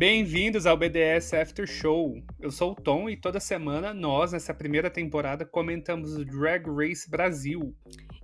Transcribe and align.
Bem-vindos 0.00 0.64
ao 0.64 0.78
BDS 0.78 1.34
After 1.34 1.66
Show. 1.66 2.14
Eu 2.38 2.50
sou 2.50 2.72
o 2.72 2.74
Tom 2.74 3.10
e 3.10 3.20
toda 3.20 3.38
semana 3.38 3.92
nós, 3.92 4.32
nessa 4.32 4.54
primeira 4.54 4.88
temporada, 4.88 5.44
comentamos 5.44 6.16
o 6.16 6.24
Drag 6.24 6.64
Race 6.70 7.06
Brasil. 7.06 7.76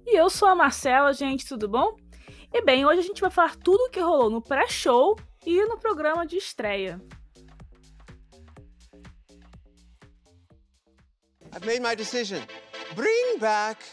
E 0.07 0.19
eu 0.19 0.31
sou 0.31 0.49
a 0.49 0.55
Marcela, 0.55 1.13
gente, 1.13 1.47
tudo 1.47 1.69
bom? 1.69 1.95
E 2.51 2.63
bem, 2.63 2.87
hoje 2.87 3.01
a 3.01 3.03
gente 3.03 3.21
vai 3.21 3.31
falar 3.31 3.57
tudo 3.57 3.79
o 3.83 3.91
que 3.91 4.01
rolou 4.01 4.31
no 4.31 4.41
pré-show 4.41 5.17
e 5.45 5.67
no 5.67 5.79
programa 5.79 6.27
de 6.27 6.39
estreia. 6.39 6.99
I've 11.55 11.67
made 11.67 11.81
my 11.81 11.95
decision. 11.95 12.41
Bring 12.95 13.39
back 13.39 13.85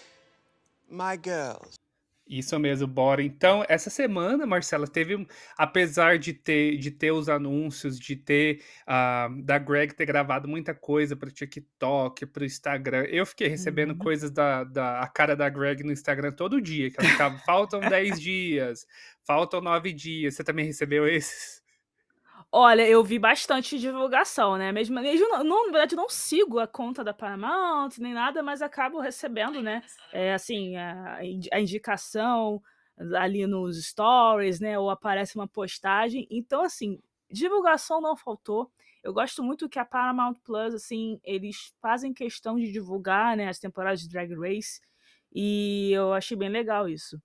my 0.90 1.20
girls. 1.22 1.83
Isso 2.38 2.60
mesmo, 2.60 2.88
bora. 2.88 3.22
Então, 3.22 3.64
essa 3.70 3.92
semana, 3.92 4.44
Marcela, 4.48 4.88
teve, 4.88 5.28
apesar 5.56 6.18
de 6.18 6.34
ter, 6.34 6.78
de 6.78 6.90
ter 6.90 7.12
os 7.12 7.30
anúncios, 7.30 8.00
de 8.00 8.16
ter 8.16 8.64
uh, 8.88 9.40
da 9.44 9.60
Greg 9.60 9.94
ter 9.94 10.08
gravado 10.08 10.48
muita 10.48 10.74
coisa 10.74 11.16
para 11.16 11.30
o 11.30 11.32
TikTok, 11.32 12.26
para 12.26 12.42
o 12.42 12.46
Instagram, 12.46 13.04
eu 13.04 13.24
fiquei 13.24 13.48
recebendo 13.48 13.92
uhum. 13.92 14.00
coisas 14.00 14.32
da, 14.32 14.64
da 14.64 15.02
a 15.02 15.08
cara 15.08 15.36
da 15.36 15.48
Greg 15.48 15.84
no 15.84 15.92
Instagram 15.92 16.32
todo 16.32 16.60
dia, 16.60 16.90
que 16.90 17.00
ela 17.00 17.10
ficava, 17.10 17.38
faltam 17.46 17.80
10 17.80 18.20
dias, 18.20 18.88
faltam 19.28 19.62
9 19.62 19.94
dias. 19.94 20.34
Você 20.34 20.44
também 20.44 20.66
recebeu 20.66 21.08
esses? 21.08 21.63
Olha, 22.56 22.88
eu 22.88 23.04
vi 23.04 23.18
bastante 23.18 23.80
divulgação, 23.80 24.58
né? 24.58 24.72
Mesmo, 24.72 25.02
mesmo 25.02 25.28
não, 25.28 25.44
não, 25.44 25.66
na 25.66 25.72
verdade, 25.72 25.96
não 25.96 26.08
sigo 26.08 26.60
a 26.60 26.68
conta 26.68 27.04
da 27.04 27.12
Paramount 27.12 27.98
nem 27.98 28.14
nada, 28.14 28.44
mas 28.44 28.62
acabo 28.62 29.00
recebendo, 29.00 29.60
né? 29.60 29.82
É, 30.12 30.36
assim, 30.36 30.76
a, 30.78 31.18
a 31.52 31.60
indicação 31.60 32.62
ali 33.18 33.48
nos 33.48 33.84
stories, 33.84 34.60
né? 34.60 34.78
Ou 34.78 34.92
aparece 34.92 35.36
uma 35.36 35.48
postagem. 35.48 36.28
Então, 36.30 36.62
assim, 36.62 37.00
divulgação 37.32 38.00
não 38.00 38.16
faltou. 38.16 38.72
Eu 39.04 39.12
gosto 39.16 39.42
muito 39.42 39.68
que 39.68 39.80
a 39.80 39.86
Paramount 39.86 40.36
Plus, 40.44 40.76
assim, 40.76 41.20
eles 41.24 41.74
fazem 41.82 42.14
questão 42.14 42.56
de 42.56 42.72
divulgar, 42.72 43.36
né? 43.36 43.48
As 43.50 43.58
temporadas 43.58 44.02
de 44.02 44.10
Drag 44.10 44.32
Race. 44.36 44.80
E 45.34 45.92
eu 45.92 46.14
achei 46.14 46.38
bem 46.38 46.50
legal 46.50 46.88
isso. 46.88 47.20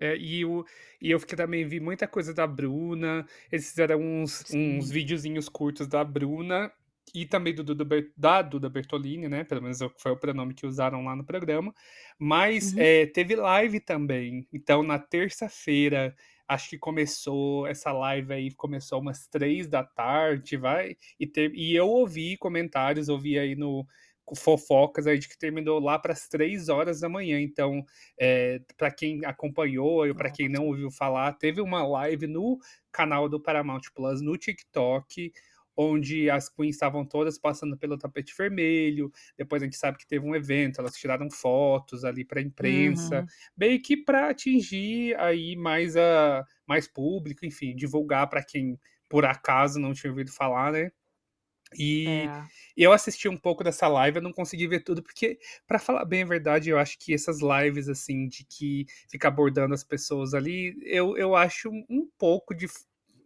É, 0.00 0.16
e, 0.16 0.44
o, 0.44 0.64
e 1.00 1.10
eu 1.10 1.20
fiquei, 1.20 1.36
também 1.36 1.66
vi 1.66 1.80
muita 1.80 2.06
coisa 2.06 2.34
da 2.34 2.46
Bruna. 2.46 3.26
Eles 3.50 3.70
fizeram 3.70 4.00
uns, 4.00 4.44
uns 4.52 4.90
videozinhos 4.90 5.48
curtos 5.48 5.86
da 5.86 6.02
Bruna 6.02 6.72
e 7.14 7.24
também 7.24 7.54
do, 7.54 7.62
do, 7.62 7.86
da 8.16 8.42
Duda 8.42 8.68
Bertolini, 8.68 9.28
né? 9.28 9.44
Pelo 9.44 9.62
menos 9.62 9.78
foi 9.98 10.12
o 10.12 10.16
pronome 10.16 10.54
que 10.54 10.66
usaram 10.66 11.04
lá 11.04 11.14
no 11.14 11.24
programa. 11.24 11.72
Mas 12.18 12.72
uhum. 12.72 12.80
é, 12.80 13.06
teve 13.06 13.36
live 13.36 13.80
também. 13.80 14.46
Então, 14.52 14.82
na 14.82 14.98
terça-feira, 14.98 16.14
acho 16.48 16.70
que 16.70 16.78
começou 16.78 17.66
essa 17.66 17.92
live 17.92 18.32
aí, 18.32 18.50
começou 18.52 19.00
umas 19.00 19.26
três 19.26 19.68
da 19.68 19.84
tarde, 19.84 20.56
vai. 20.56 20.96
E, 21.18 21.26
ter, 21.26 21.52
e 21.54 21.74
eu 21.74 21.88
ouvi 21.88 22.36
comentários, 22.36 23.08
ouvi 23.08 23.38
aí 23.38 23.54
no, 23.54 23.86
fofocas 24.36 25.06
aí 25.06 25.18
de 25.18 25.28
que 25.28 25.38
terminou 25.38 25.78
lá 25.78 25.98
para 25.98 26.12
as 26.12 26.28
três 26.28 26.68
horas 26.68 27.00
da 27.00 27.08
manhã. 27.08 27.40
Então, 27.40 27.84
é, 28.18 28.60
para 28.76 28.90
quem 28.90 29.24
acompanhou 29.24 30.06
e 30.06 30.14
para 30.14 30.30
quem 30.30 30.48
não 30.48 30.66
ouviu 30.66 30.90
falar, 30.90 31.32
teve 31.34 31.60
uma 31.60 31.86
live 31.86 32.26
no 32.26 32.58
canal 32.90 33.28
do 33.28 33.40
Paramount 33.40 33.82
Plus 33.94 34.22
no 34.22 34.38
TikTok, 34.38 35.32
onde 35.76 36.30
as 36.30 36.48
queens 36.48 36.76
estavam 36.76 37.04
todas 37.04 37.38
passando 37.38 37.76
pelo 37.76 37.98
tapete 37.98 38.32
vermelho. 38.36 39.10
Depois 39.36 39.62
a 39.62 39.66
gente 39.66 39.76
sabe 39.76 39.98
que 39.98 40.06
teve 40.06 40.24
um 40.24 40.34
evento, 40.34 40.80
elas 40.80 40.94
tiraram 40.94 41.30
fotos 41.30 42.04
ali 42.04 42.24
para 42.24 42.40
a 42.40 42.42
imprensa, 42.42 43.20
uhum. 43.20 43.26
bem 43.56 43.80
que 43.80 43.96
para 43.96 44.30
atingir 44.30 45.18
aí 45.18 45.56
mais 45.56 45.96
a 45.96 46.44
mais 46.66 46.88
público, 46.88 47.44
enfim, 47.44 47.74
divulgar 47.74 48.28
para 48.28 48.42
quem 48.42 48.78
por 49.08 49.24
acaso 49.24 49.78
não 49.78 49.92
tinha 49.92 50.10
ouvido 50.10 50.32
falar, 50.32 50.72
né? 50.72 50.90
E, 51.78 52.06
é. 52.06 52.44
eu 52.76 52.92
assisti 52.92 53.28
um 53.28 53.36
pouco 53.36 53.64
dessa 53.64 53.88
live, 53.88 54.16
eu 54.16 54.22
não 54.22 54.32
consegui 54.32 54.66
ver 54.66 54.80
tudo, 54.80 55.02
porque, 55.02 55.38
para 55.66 55.78
falar 55.78 56.04
bem 56.04 56.22
a 56.22 56.26
verdade, 56.26 56.70
eu 56.70 56.78
acho 56.78 56.98
que 56.98 57.14
essas 57.14 57.38
lives, 57.40 57.88
assim, 57.88 58.28
de 58.28 58.44
que 58.44 58.86
fica 59.08 59.28
abordando 59.28 59.74
as 59.74 59.84
pessoas 59.84 60.34
ali, 60.34 60.76
eu, 60.82 61.16
eu 61.16 61.34
acho 61.34 61.70
um 61.70 62.08
pouco 62.18 62.54
de. 62.54 62.66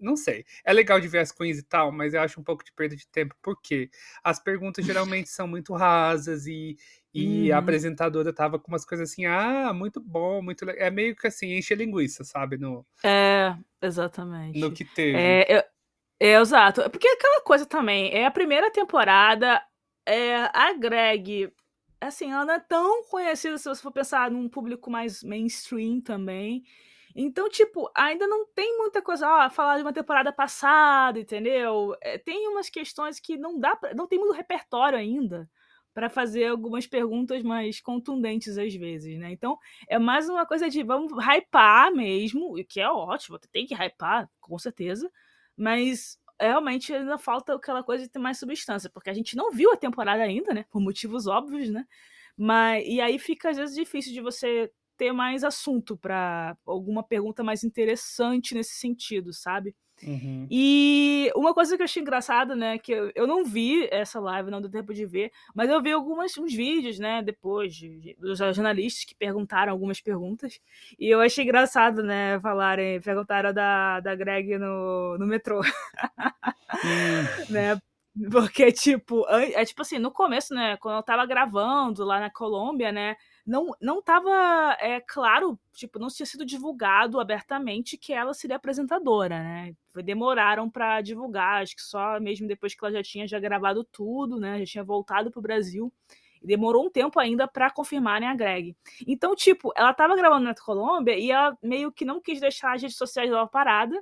Não 0.01 0.17
sei. 0.17 0.45
É 0.65 0.73
legal 0.73 1.01
de 1.01 1.09
ver 1.09 1.19
as 1.19 1.33
queens 1.33 1.59
e 1.59 1.63
tal, 1.63 1.91
mas 1.91 2.15
eu 2.15 2.21
acho 2.21 2.41
um 2.41 2.45
pouco 2.45 2.65
de 2.65 2.73
perda 2.73 2.95
de 2.95 3.07
tempo, 3.09 3.35
porque 3.43 3.91
as 4.23 4.39
perguntas 4.39 4.87
geralmente 4.87 5.29
são 5.29 5.49
muito 5.49 5.75
rasas 5.75 6.47
e, 6.47 6.77
e 7.13 7.51
uhum. 7.51 7.57
a 7.57 7.59
apresentadora 7.59 8.33
tava 8.33 8.61
com 8.61 8.71
umas 8.71 8.85
coisas 8.85 9.11
assim, 9.11 9.27
ah, 9.27 9.73
muito 9.73 10.01
bom, 10.01 10.41
muito 10.41 10.65
legal. 10.65 10.87
É 10.87 10.91
meio 10.91 11.17
que 11.17 11.27
assim, 11.27 11.53
enche 11.55 11.75
linguiça, 11.75 12.23
sabe? 12.23 12.57
No, 12.57 12.87
é, 13.03 13.57
exatamente. 13.83 14.57
No 14.61 14.71
que 14.71 14.85
teve. 14.85 15.19
É, 15.19 15.57
eu, 15.59 15.63
é, 16.21 16.35
exato. 16.41 16.89
Porque 16.91 17.09
aquela 17.09 17.43
coisa 17.43 17.67
também, 17.67 18.13
é 18.13 18.27
a 18.27 18.31
primeira 18.31 18.71
temporada, 18.71 19.63
é, 20.07 20.37
a 20.53 20.73
Greg, 20.75 21.53
assim, 22.01 22.33
ela 22.33 22.45
não 22.45 22.55
é 22.55 22.61
tão 22.61 23.05
conhecida 23.05 23.59
se 23.59 23.69
você 23.69 23.83
for 23.83 23.93
pensar 23.93 24.31
num 24.31 24.49
público 24.49 24.91
mais 24.91 25.23
mainstream 25.23 26.01
também. 26.01 26.65
Então, 27.17 27.49
tipo, 27.49 27.91
ainda 27.97 28.27
não 28.27 28.47
tem 28.55 28.77
muita 28.79 29.03
coisa 29.03 29.27
a 29.29 29.51
falar 29.51 29.77
de 29.77 29.83
uma 29.83 29.93
temporada 29.93 30.33
passada, 30.33 31.19
entendeu? 31.21 31.97
É, 32.03 32.19
tem 32.19 32.49
umas 32.49 32.69
questões 32.71 33.19
que 33.21 33.37
não 33.37 33.59
dá 33.59 33.77
pra, 33.77 33.95
não 33.95 34.07
tem 34.07 34.19
muito 34.19 34.35
repertório 34.35 34.99
ainda 34.99 35.49
para 35.95 36.09
fazer 36.09 36.47
algumas 36.47 36.87
perguntas 36.87 37.43
mais 37.43 37.81
contundentes 37.81 38.57
às 38.59 38.75
vezes, 38.75 39.19
né? 39.19 39.33
Então, 39.33 39.59
é 39.89 39.99
mais 39.99 40.29
uma 40.29 40.47
coisa 40.47 40.69
de 40.71 40.83
vamos 40.85 41.13
hypar 41.13 41.93
mesmo, 41.93 42.57
o 42.59 42.65
que 42.65 42.81
é 42.81 42.89
ótimo, 42.91 43.39
tem 43.53 43.67
que 43.67 43.75
hypar, 43.75 44.31
com 44.41 44.59
certeza 44.59 45.11
mas 45.59 46.19
realmente 46.41 46.95
ainda 46.95 47.19
falta 47.19 47.55
aquela 47.55 47.83
coisa 47.83 48.05
de 48.05 48.11
ter 48.11 48.19
mais 48.21 48.39
substância, 48.39 48.91
porque 48.91 49.11
a 49.11 49.15
gente 49.15 49.37
não 49.37 49.51
viu 49.51 49.73
a 49.73 49.77
temporada 49.77 50.23
ainda, 50.23 50.55
né? 50.55 50.65
Por 50.71 50.81
motivos 50.81 51.27
óbvios, 51.27 51.69
né? 51.71 51.87
Mas, 52.37 52.85
e 52.87 53.01
aí 53.01 53.19
fica 53.19 53.51
às 53.51 53.57
vezes 53.57 53.75
difícil 53.77 54.13
de 54.13 54.21
você 54.21 54.73
ter 54.97 55.13
mais 55.13 55.45
assunto 55.45 55.97
para 55.97 56.57
alguma 56.67 57.03
pergunta 57.03 57.43
mais 57.45 57.65
interessante 57.65 58.55
nesse 58.55 58.75
sentido, 58.77 59.33
sabe? 59.33 59.75
Uhum. 60.03 60.47
E 60.51 61.31
uma 61.35 61.53
coisa 61.53 61.77
que 61.77 61.83
eu 61.83 61.85
achei 61.85 62.03
engraçada, 62.03 62.55
né, 62.55 62.79
que 62.79 62.93
eu, 62.93 63.11
eu 63.15 63.27
não 63.27 63.45
vi 63.45 63.89
essa 63.91 64.21
live, 64.21 64.51
não 64.51 64.61
deu 64.61 64.71
tempo 64.71 64.95
de 64.95 65.05
ver, 65.05 65.33
mas 65.55 65.69
eu 65.69 65.83
vi 65.83 65.93
alguns 65.93 66.37
uns 66.39 66.55
vídeos, 66.55 66.99
né, 66.99 67.23
depois 67.23 67.75
de, 67.75 68.17
dos 68.19 68.39
jornalistas 68.39 69.05
que 69.05 69.15
perguntaram 69.15 69.73
algumas 69.73 70.01
perguntas, 70.01 70.61
e 70.99 71.09
eu 71.09 71.21
achei 71.21 71.45
engraçado, 71.45 72.03
né, 72.03 72.39
falarem, 72.41 73.01
perguntaram 73.01 73.53
da, 73.53 74.01
da 74.01 74.15
Greg 74.15 74.59
no, 74.59 75.19
no 75.19 75.27
metrô, 75.27 75.61
uhum. 75.61 75.63
né, 77.51 77.81
porque, 78.31 78.73
tipo, 78.73 79.25
é 79.29 79.65
tipo 79.65 79.83
assim, 79.83 79.99
no 79.99 80.11
começo, 80.11 80.55
né, 80.55 80.77
quando 80.79 80.97
eu 80.97 81.03
tava 81.03 81.25
gravando 81.27 82.05
lá 82.05 82.21
na 82.21 82.31
Colômbia, 82.31 82.91
né, 82.91 83.17
não 83.49 83.75
não 83.81 84.01
estava 84.01 84.77
é, 84.79 85.01
claro, 85.01 85.59
tipo, 85.73 85.99
não 85.99 86.09
tinha 86.09 86.27
sido 86.27 86.45
divulgado 86.45 87.19
abertamente 87.19 87.97
que 87.97 88.13
ela 88.13 88.35
seria 88.35 88.57
apresentadora, 88.57 89.43
né? 89.43 89.75
Demoraram 90.05 90.69
para 90.69 91.01
divulgar, 91.01 91.63
acho 91.63 91.75
que 91.75 91.83
só 91.83 92.21
mesmo 92.21 92.47
depois 92.47 92.75
que 92.75 92.85
ela 92.85 92.93
já 92.93 93.03
tinha 93.03 93.27
já 93.27 93.41
gravado 93.41 93.83
tudo, 93.85 94.39
né? 94.39 94.59
Já 94.61 94.67
tinha 94.67 94.85
voltado 94.85 95.31
pro 95.31 95.41
Brasil. 95.41 95.91
E 96.43 96.47
demorou 96.47 96.87
um 96.87 96.91
tempo 96.91 97.19
ainda 97.19 97.49
para 97.49 97.71
confirmarem 97.71 98.29
a 98.29 98.35
Greg. 98.35 98.77
Então, 99.07 99.35
tipo, 99.35 99.73
ela 99.75 99.91
estava 99.93 100.15
gravando 100.15 100.45
na 100.45 100.55
Colômbia 100.55 101.19
e 101.19 101.31
ela 101.31 101.57
meio 101.63 101.91
que 101.91 102.05
não 102.05 102.21
quis 102.21 102.41
deixar 102.41 102.75
as 102.75 102.83
redes 102.83 102.97
sociais 102.99 103.31
dela 103.31 103.47
parada. 103.49 104.01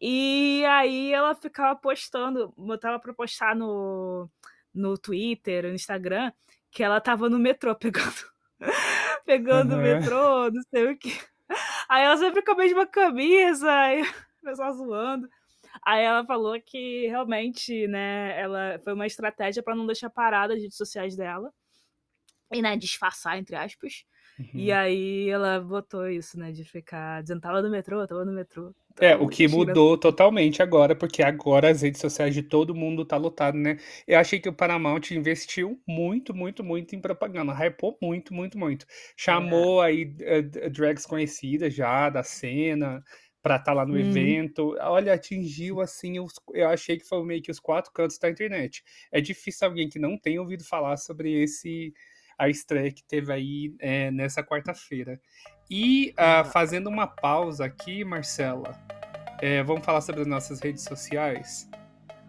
E 0.00 0.64
aí 0.66 1.12
ela 1.12 1.34
ficava 1.34 1.78
postando, 1.78 2.54
botava 2.56 2.98
para 3.00 3.12
postar 3.12 3.54
no, 3.56 4.30
no 4.72 4.96
Twitter, 4.96 5.64
no 5.64 5.74
Instagram, 5.74 6.32
que 6.70 6.82
ela 6.82 6.98
estava 6.98 7.28
no 7.28 7.38
metrô 7.38 7.74
pegando 7.76 8.30
pegando 9.24 9.74
uhum. 9.74 9.80
o 9.80 9.82
metrô, 9.82 10.50
não 10.50 10.62
sei 10.70 10.92
o 10.92 10.98
que. 10.98 11.18
Aí 11.88 12.04
ela 12.04 12.16
sempre 12.16 12.42
com 12.42 12.52
a 12.52 12.56
mesma 12.56 12.86
camisa, 12.86 13.70
aí 13.70 14.02
o 14.42 14.44
pessoal 14.44 14.72
zoando. 14.72 15.28
Aí 15.84 16.02
ela 16.04 16.24
falou 16.24 16.60
que 16.60 17.06
realmente, 17.06 17.86
né, 17.88 18.38
ela 18.40 18.78
foi 18.84 18.92
uma 18.92 19.06
estratégia 19.06 19.62
para 19.62 19.74
não 19.74 19.86
deixar 19.86 20.10
parada 20.10 20.54
as 20.54 20.60
redes 20.60 20.76
sociais 20.76 21.16
dela. 21.16 21.52
E, 22.52 22.60
né, 22.60 22.76
disfarçar, 22.76 23.38
entre 23.38 23.54
aspas. 23.56 24.04
Uhum. 24.40 24.48
E 24.54 24.72
aí 24.72 25.28
ela 25.28 25.60
botou 25.60 26.08
isso, 26.08 26.38
né, 26.38 26.50
de 26.50 26.64
ficar 26.64 27.20
dizendo, 27.22 27.42
tava 27.42 27.60
no 27.60 27.70
metrô, 27.70 28.06
tava 28.06 28.24
no 28.24 28.32
metrô. 28.32 28.74
É, 28.98 29.14
o 29.14 29.28
que 29.28 29.46
mudou 29.46 29.96
totalmente 29.96 30.62
agora, 30.62 30.94
porque 30.94 31.22
agora 31.22 31.70
as 31.70 31.82
redes 31.82 32.00
sociais 32.00 32.34
de 32.34 32.42
todo 32.42 32.74
mundo 32.74 33.04
tá 33.04 33.16
lotado, 33.16 33.56
né? 33.56 33.78
Eu 34.06 34.18
achei 34.18 34.40
que 34.40 34.48
o 34.48 34.52
Paramount 34.52 35.10
investiu 35.12 35.80
muito, 35.86 36.34
muito, 36.34 36.64
muito 36.64 36.96
em 36.96 37.00
propaganda, 37.00 37.52
hypou 37.52 37.96
muito, 38.02 38.34
muito, 38.34 38.58
muito. 38.58 38.86
Chamou 39.16 39.82
é. 39.82 39.86
aí 39.86 40.04
uh, 40.04 40.70
drags 40.70 41.06
conhecidas 41.06 41.74
já 41.74 42.10
da 42.10 42.22
cena 42.22 43.02
pra 43.42 43.56
estar 43.56 43.66
tá 43.66 43.72
lá 43.72 43.86
no 43.86 43.94
hum. 43.94 43.98
evento. 43.98 44.76
Olha, 44.80 45.14
atingiu 45.14 45.80
assim, 45.80 46.18
os, 46.18 46.32
eu 46.52 46.68
achei 46.68 46.98
que 46.98 47.06
foi 47.06 47.24
meio 47.24 47.42
que 47.42 47.50
os 47.50 47.60
quatro 47.60 47.92
cantos 47.92 48.18
da 48.18 48.28
internet. 48.28 48.82
É 49.12 49.20
difícil 49.20 49.68
alguém 49.68 49.88
que 49.88 49.98
não 49.98 50.18
tenha 50.18 50.40
ouvido 50.40 50.64
falar 50.64 50.96
sobre 50.96 51.42
esse 51.42 51.94
a 52.40 52.48
estreia 52.48 52.90
que 52.90 53.04
teve 53.04 53.30
aí 53.30 53.74
é, 53.78 54.10
nessa 54.10 54.42
quarta-feira. 54.42 55.20
E 55.70 56.14
uh, 56.18 56.44
fazendo 56.50 56.88
uma 56.88 57.06
pausa 57.06 57.66
aqui, 57.66 58.02
Marcela, 58.02 58.74
é, 59.42 59.62
vamos 59.62 59.84
falar 59.84 60.00
sobre 60.00 60.22
as 60.22 60.26
nossas 60.26 60.58
redes 60.58 60.82
sociais? 60.82 61.68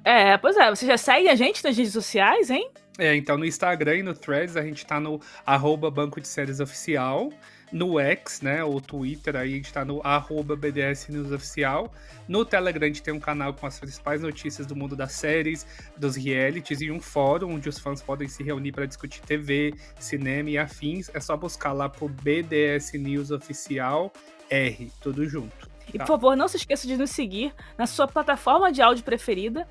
É, 0.04 0.38
pois 0.38 0.58
é. 0.58 0.70
Você 0.70 0.86
já 0.86 0.98
segue 0.98 1.30
a 1.30 1.36
gente 1.36 1.64
nas 1.64 1.78
redes 1.78 1.94
sociais, 1.94 2.50
hein? 2.50 2.70
É, 3.00 3.16
então 3.16 3.38
no 3.38 3.46
Instagram 3.46 3.96
e 3.96 4.04
no 4.04 4.14
Threads 4.14 4.58
a 4.58 4.62
gente 4.62 4.86
tá 4.86 5.00
no 5.00 5.22
arroba 5.46 5.90
Banco 5.90 6.20
de 6.20 6.28
Séries 6.28 6.60
Oficial. 6.60 7.30
No 7.72 8.00
X, 8.00 8.42
né, 8.42 8.64
ou 8.64 8.82
Twitter, 8.82 9.36
aí 9.36 9.54
a 9.54 9.56
gente 9.56 9.72
tá 9.72 9.86
no 9.86 10.02
arroba 10.04 10.56
BDS 10.56 11.08
News 11.10 11.32
Oficial. 11.32 11.92
No 12.28 12.44
Telegram 12.44 12.84
a 12.84 12.88
gente 12.88 13.02
tem 13.02 13.14
um 13.14 13.20
canal 13.20 13.54
com 13.54 13.66
as 13.66 13.80
principais 13.80 14.22
notícias 14.22 14.68
do 14.68 14.76
mundo 14.76 14.96
das 14.96 15.14
séries, 15.14 15.66
dos 15.96 16.16
realities 16.16 16.82
e 16.82 16.92
um 16.92 17.00
fórum 17.00 17.56
onde 17.56 17.70
os 17.70 17.80
fãs 17.80 18.02
podem 18.02 18.28
se 18.28 18.44
reunir 18.44 18.74
para 18.74 18.86
discutir 18.86 19.22
TV, 19.22 19.74
cinema 19.98 20.50
e 20.50 20.58
afins. 20.58 21.10
É 21.14 21.20
só 21.20 21.38
buscar 21.38 21.72
lá 21.72 21.88
por 21.88 22.10
BDS 22.10 22.94
News 22.94 23.32
Oficial 23.32 24.12
R, 24.50 24.92
tudo 25.00 25.26
junto. 25.28 25.70
E 25.94 25.98
tá. 25.98 26.06
por 26.06 26.14
favor, 26.14 26.36
não 26.36 26.48
se 26.48 26.58
esqueça 26.58 26.88
de 26.88 26.98
nos 26.98 27.12
seguir 27.12 27.54
na 27.78 27.88
sua 27.88 28.08
plataforma 28.08 28.72
de 28.72 28.82
áudio 28.82 29.04
preferida. 29.04 29.68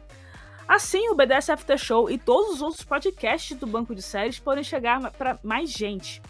Assim, 0.67 1.09
o 1.09 1.15
BDS 1.15 1.51
After 1.51 1.77
Show 1.77 2.11
e 2.11 2.17
todos 2.17 2.55
os 2.55 2.63
outros 2.63 2.85
podcasts 2.85 3.57
do 3.57 3.67
Banco 3.67 3.95
de 3.95 4.03
Séries 4.03 4.39
podem 4.39 4.63
chegar 4.63 5.11
para 5.13 5.39
mais 5.43 5.71
gente. 5.71 6.23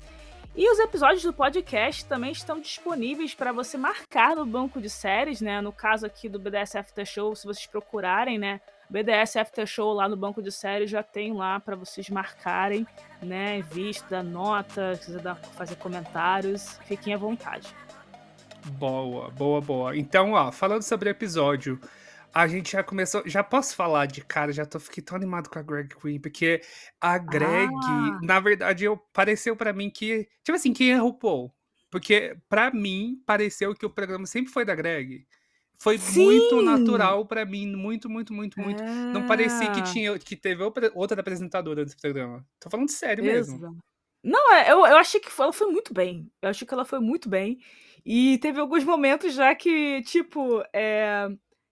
E 0.56 0.68
os 0.68 0.80
episódios 0.80 1.22
do 1.22 1.32
podcast 1.32 2.04
também 2.06 2.32
estão 2.32 2.60
disponíveis 2.60 3.34
para 3.34 3.52
você 3.52 3.78
marcar 3.78 4.34
no 4.34 4.44
banco 4.44 4.80
de 4.80 4.90
séries, 4.90 5.40
né? 5.40 5.60
No 5.60 5.72
caso 5.72 6.04
aqui 6.04 6.28
do 6.28 6.40
BDS 6.40 6.74
After 6.74 7.06
Show, 7.06 7.36
se 7.36 7.46
vocês 7.46 7.66
procurarem, 7.66 8.36
né? 8.38 8.60
BDS 8.90 9.36
After 9.36 9.64
Show 9.64 9.92
lá 9.92 10.08
no 10.08 10.16
banco 10.16 10.42
de 10.42 10.50
séries 10.50 10.90
já 10.90 11.02
tem 11.02 11.32
lá 11.32 11.60
para 11.60 11.76
vocês 11.76 12.10
marcarem, 12.10 12.84
né? 13.22 13.62
Vista, 13.62 14.22
nota, 14.22 14.96
se 14.96 15.06
quiser 15.06 15.36
fazer 15.56 15.76
comentários, 15.76 16.78
fiquem 16.84 17.14
à 17.14 17.16
vontade. 17.16 17.72
Boa, 18.72 19.30
boa, 19.30 19.60
boa. 19.60 19.96
Então, 19.96 20.32
ó, 20.32 20.50
falando 20.50 20.82
sobre 20.82 21.08
episódio, 21.08 21.80
a 22.34 22.46
gente 22.46 22.72
já 22.72 22.82
começou. 22.82 23.22
Já 23.26 23.42
posso 23.42 23.74
falar 23.74 24.06
de 24.06 24.22
cara, 24.22 24.52
já 24.52 24.64
tô 24.64 24.78
fiquei 24.78 25.02
tão 25.02 25.16
animado 25.16 25.48
com 25.48 25.58
a 25.58 25.62
Greg 25.62 25.94
Queen, 25.94 26.20
porque 26.20 26.60
a 27.00 27.18
Greg, 27.18 27.72
ah. 27.74 28.18
na 28.22 28.40
verdade, 28.40 28.84
eu, 28.84 28.96
pareceu 29.12 29.56
para 29.56 29.72
mim 29.72 29.90
que. 29.90 30.28
Tipo 30.42 30.56
assim, 30.56 30.72
quem 30.72 30.92
é 30.92 30.96
RuPaul? 30.96 31.52
Porque 31.90 32.36
para 32.48 32.70
mim, 32.70 33.20
pareceu 33.26 33.74
que 33.74 33.84
o 33.84 33.90
programa 33.90 34.26
sempre 34.26 34.52
foi 34.52 34.64
da 34.64 34.74
Greg. 34.74 35.26
Foi 35.78 35.96
Sim. 35.96 36.24
muito 36.24 36.62
natural 36.62 37.24
para 37.24 37.44
mim, 37.46 37.74
muito, 37.74 38.08
muito, 38.08 38.34
muito, 38.34 38.60
muito. 38.60 38.82
Não 38.82 39.26
parecia 39.26 39.70
que 39.72 39.82
tinha 39.82 40.18
que 40.18 40.36
teve 40.36 40.62
outra 40.62 41.20
apresentadora 41.20 41.84
desse 41.84 41.96
programa. 41.96 42.46
Tô 42.60 42.68
falando 42.68 42.90
sério 42.90 43.24
mesmo. 43.24 43.78
Não, 44.22 44.52
é, 44.52 44.70
eu, 44.70 44.86
eu 44.86 44.96
achei 44.98 45.18
que 45.18 45.30
ela 45.38 45.52
foi 45.52 45.68
muito 45.68 45.94
bem. 45.94 46.30
Eu 46.42 46.50
achei 46.50 46.68
que 46.68 46.74
ela 46.74 46.84
foi 46.84 47.00
muito 47.00 47.30
bem. 47.30 47.58
E 48.04 48.38
teve 48.38 48.60
alguns 48.60 48.84
momentos 48.84 49.34
já 49.34 49.54
que, 49.54 50.02
tipo, 50.02 50.62
é, 50.72 51.28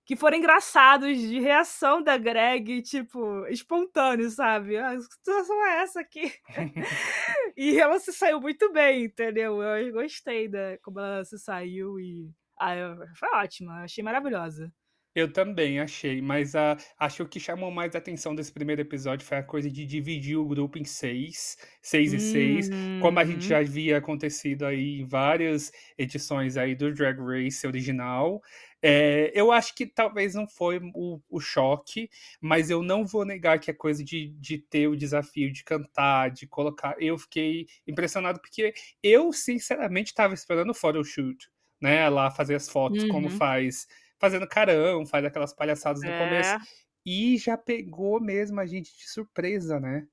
que 0.08 0.16
foram 0.16 0.38
engraçados 0.38 1.18
de 1.18 1.38
reação 1.38 2.02
da 2.02 2.16
Greg, 2.16 2.80
tipo, 2.80 3.46
espontâneo, 3.48 4.30
sabe? 4.30 4.78
A 4.78 4.98
situação 4.98 5.66
é 5.66 5.82
essa 5.82 6.00
aqui. 6.00 6.32
e 7.54 7.78
ela 7.78 8.00
se 8.00 8.10
saiu 8.14 8.40
muito 8.40 8.72
bem, 8.72 9.04
entendeu? 9.04 9.62
Eu 9.62 9.92
gostei 9.92 10.48
da 10.48 10.78
como 10.82 10.98
ela 10.98 11.22
se 11.24 11.38
saiu 11.38 12.00
e. 12.00 12.32
Ah, 12.58 12.74
foi 13.18 13.28
ótima, 13.34 13.82
achei 13.82 14.02
maravilhosa. 14.02 14.72
Eu 15.14 15.32
também 15.32 15.80
achei, 15.80 16.22
mas 16.22 16.54
uh, 16.54 16.76
acho 16.98 17.16
que 17.16 17.22
o 17.22 17.28
que 17.28 17.40
chamou 17.40 17.70
mais 17.70 17.94
a 17.94 17.98
atenção 17.98 18.34
desse 18.34 18.52
primeiro 18.52 18.82
episódio 18.82 19.26
foi 19.26 19.38
a 19.38 19.42
coisa 19.42 19.68
de 19.68 19.84
dividir 19.84 20.36
o 20.36 20.46
grupo 20.46 20.78
em 20.78 20.84
seis, 20.84 21.56
seis 21.82 22.12
e 22.12 22.20
seis, 22.20 22.70
como 23.00 23.18
a 23.18 23.24
gente 23.24 23.42
uhum. 23.42 23.48
já 23.48 23.58
havia 23.58 23.98
acontecido 23.98 24.64
aí 24.64 25.00
em 25.00 25.06
várias 25.06 25.72
edições 25.98 26.56
aí 26.56 26.74
do 26.76 26.94
Drag 26.94 27.18
Race 27.18 27.66
original. 27.66 28.40
É, 28.80 29.32
eu 29.34 29.50
acho 29.50 29.74
que 29.74 29.86
talvez 29.86 30.34
não 30.34 30.46
foi 30.46 30.78
o, 30.94 31.20
o, 31.28 31.40
choque, 31.40 32.08
mas 32.40 32.70
eu 32.70 32.80
não 32.80 33.04
vou 33.04 33.24
negar 33.24 33.58
que 33.58 33.70
a 33.70 33.76
coisa 33.76 34.04
de, 34.04 34.28
de 34.38 34.58
ter 34.58 34.86
o 34.86 34.96
desafio 34.96 35.52
de 35.52 35.64
cantar, 35.64 36.30
de 36.30 36.46
colocar. 36.46 36.94
Eu 37.00 37.18
fiquei 37.18 37.66
impressionado 37.86 38.40
porque 38.40 38.72
eu, 39.02 39.32
sinceramente, 39.32 40.08
estava 40.08 40.32
esperando 40.32 40.70
o 40.70 40.74
photoshoot, 40.74 41.50
né? 41.80 42.08
Lá 42.08 42.30
fazer 42.30 42.54
as 42.54 42.68
fotos 42.68 43.02
uhum. 43.02 43.08
como 43.08 43.30
faz, 43.30 43.88
fazendo 44.16 44.46
carão, 44.46 45.04
faz 45.04 45.24
aquelas 45.24 45.52
palhaçadas 45.52 46.02
no 46.02 46.10
é. 46.10 46.18
começo. 46.18 46.56
E 47.04 47.36
já 47.36 47.56
pegou 47.56 48.20
mesmo 48.20 48.60
a 48.60 48.66
gente 48.66 48.96
de 48.96 49.10
surpresa, 49.10 49.80
né? 49.80 50.06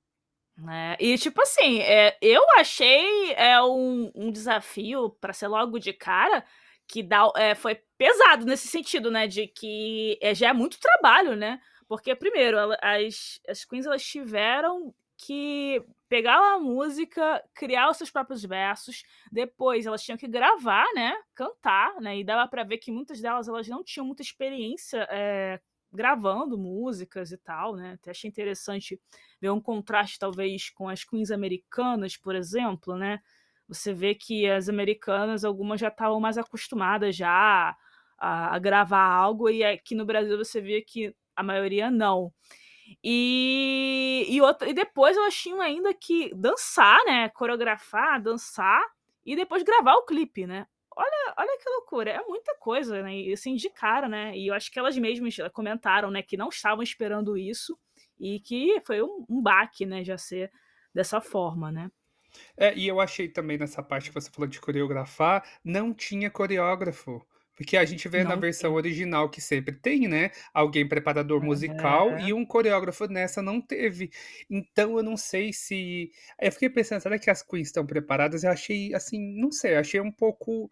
É, 0.69 0.97
e 0.99 1.17
tipo 1.17 1.41
assim, 1.41 1.81
é, 1.81 2.17
eu 2.21 2.41
achei 2.57 3.33
é, 3.33 3.61
um, 3.61 4.09
um 4.15 4.31
desafio 4.31 5.09
para 5.09 5.33
ser 5.33 5.49
logo 5.49 5.77
de 5.77 5.91
cara 5.91 6.45
que 6.87 7.03
dá, 7.03 7.29
é, 7.35 7.55
foi 7.55 7.75
pesado 7.97 8.45
nesse 8.45 8.67
sentido, 8.67 9.11
né? 9.11 9.27
De 9.27 9.47
que 9.47 10.17
é, 10.21 10.33
já 10.35 10.49
é 10.49 10.53
muito 10.53 10.79
trabalho, 10.79 11.35
né? 11.35 11.59
Porque, 11.87 12.15
primeiro, 12.15 12.57
as, 12.81 13.39
as 13.47 13.63
queens 13.65 13.85
elas 13.85 14.03
tiveram 14.03 14.93
que 15.17 15.83
pegar 16.09 16.37
a 16.55 16.59
música, 16.59 17.43
criar 17.53 17.89
os 17.89 17.97
seus 17.97 18.11
próprios 18.11 18.43
versos, 18.43 19.03
depois 19.31 19.85
elas 19.85 20.03
tinham 20.03 20.17
que 20.17 20.27
gravar, 20.27 20.85
né? 20.93 21.15
Cantar, 21.33 21.99
né? 22.01 22.17
E 22.19 22.23
dava 22.23 22.47
para 22.49 22.63
ver 22.63 22.77
que 22.77 22.91
muitas 22.91 23.21
delas 23.21 23.47
elas 23.47 23.67
não 23.67 23.83
tinham 23.83 24.05
muita 24.05 24.21
experiência 24.21 25.07
é, 25.09 25.59
gravando 25.91 26.57
músicas 26.57 27.31
e 27.31 27.37
tal, 27.37 27.75
né? 27.75 27.93
Até 27.93 28.11
achei 28.11 28.29
interessante 28.29 28.99
ver 29.39 29.49
um 29.51 29.61
contraste, 29.61 30.19
talvez, 30.19 30.69
com 30.69 30.89
as 30.89 31.03
queens 31.03 31.31
americanas, 31.31 32.17
por 32.17 32.35
exemplo, 32.35 32.95
né? 32.97 33.21
Você 33.67 33.93
vê 33.93 34.15
que 34.15 34.47
as 34.49 34.69
americanas, 34.69 35.43
algumas 35.43 35.79
já 35.79 35.87
estavam 35.87 36.19
mais 36.19 36.37
acostumadas 36.37 37.15
já 37.15 37.75
a, 38.17 38.55
a, 38.55 38.59
gravar 38.59 39.05
algo, 39.05 39.49
e 39.49 39.63
aqui 39.63 39.95
no 39.95 40.05
Brasil 40.05 40.37
você 40.37 40.61
vê 40.61 40.81
que 40.81 41.15
a 41.35 41.43
maioria 41.43 41.89
não. 41.91 42.31
E, 43.03 44.25
e, 44.29 44.41
outra, 44.41 44.69
e 44.69 44.73
depois 44.73 45.17
elas 45.17 45.35
tinham 45.35 45.61
ainda 45.61 45.93
que 45.93 46.33
dançar, 46.35 47.03
né? 47.05 47.29
Coreografar, 47.29 48.21
dançar 48.21 48.83
e 49.25 49.35
depois 49.35 49.63
gravar 49.63 49.95
o 49.95 50.05
clipe, 50.05 50.45
né? 50.45 50.67
Olha, 50.95 51.33
olha 51.37 51.57
que 51.57 51.69
loucura, 51.69 52.11
é 52.11 52.21
muita 52.21 52.55
coisa, 52.57 53.01
né? 53.01 53.15
E 53.17 53.33
assim, 53.33 53.55
de 53.55 53.69
cara, 53.69 54.07
né? 54.07 54.37
E 54.37 54.47
eu 54.47 54.53
acho 54.53 54.71
que 54.71 54.79
elas 54.79 54.97
mesmas 54.97 55.35
comentaram, 55.51 56.09
né, 56.09 56.21
que 56.21 56.37
não 56.37 56.49
estavam 56.49 56.83
esperando 56.83 57.37
isso 57.37 57.77
e 58.19 58.39
que 58.39 58.81
foi 58.85 59.01
um, 59.01 59.25
um 59.29 59.41
baque, 59.41 59.85
né, 59.85 60.03
já 60.03 60.17
ser 60.17 60.51
dessa 60.93 61.19
forma, 61.19 61.71
né? 61.71 61.91
É, 62.57 62.73
e 62.75 62.87
eu 62.87 62.99
achei 62.99 63.27
também 63.27 63.57
nessa 63.57 63.81
parte 63.83 64.09
que 64.09 64.15
você 64.15 64.29
falou 64.29 64.47
de 64.47 64.59
coreografar, 64.59 65.43
não 65.63 65.93
tinha 65.93 66.29
coreógrafo. 66.29 67.25
Porque 67.55 67.77
a 67.77 67.85
gente 67.85 68.07
vê 68.09 68.23
na 68.23 68.35
versão 68.35 68.71
tem. 68.71 68.77
original 68.77 69.29
que 69.29 69.39
sempre 69.39 69.73
tem, 69.73 70.07
né? 70.07 70.31
Alguém 70.53 70.87
preparador 70.87 71.41
musical 71.41 72.19
e 72.19 72.33
um 72.33 72.45
coreógrafo 72.45 73.07
nessa 73.07 73.41
não 73.41 73.61
teve. 73.61 74.11
Então 74.49 74.97
eu 74.97 75.03
não 75.03 75.15
sei 75.15 75.53
se. 75.53 76.11
Eu 76.41 76.51
fiquei 76.51 76.69
pensando, 76.69 77.01
será 77.01 77.17
que 77.17 77.29
as 77.29 77.41
queens 77.41 77.67
estão 77.67 77.85
preparadas? 77.85 78.43
Eu 78.43 78.51
achei, 78.51 78.93
assim, 78.93 79.39
não 79.39 79.51
sei, 79.51 79.75
achei 79.75 80.01
um 80.01 80.11
pouco 80.11 80.69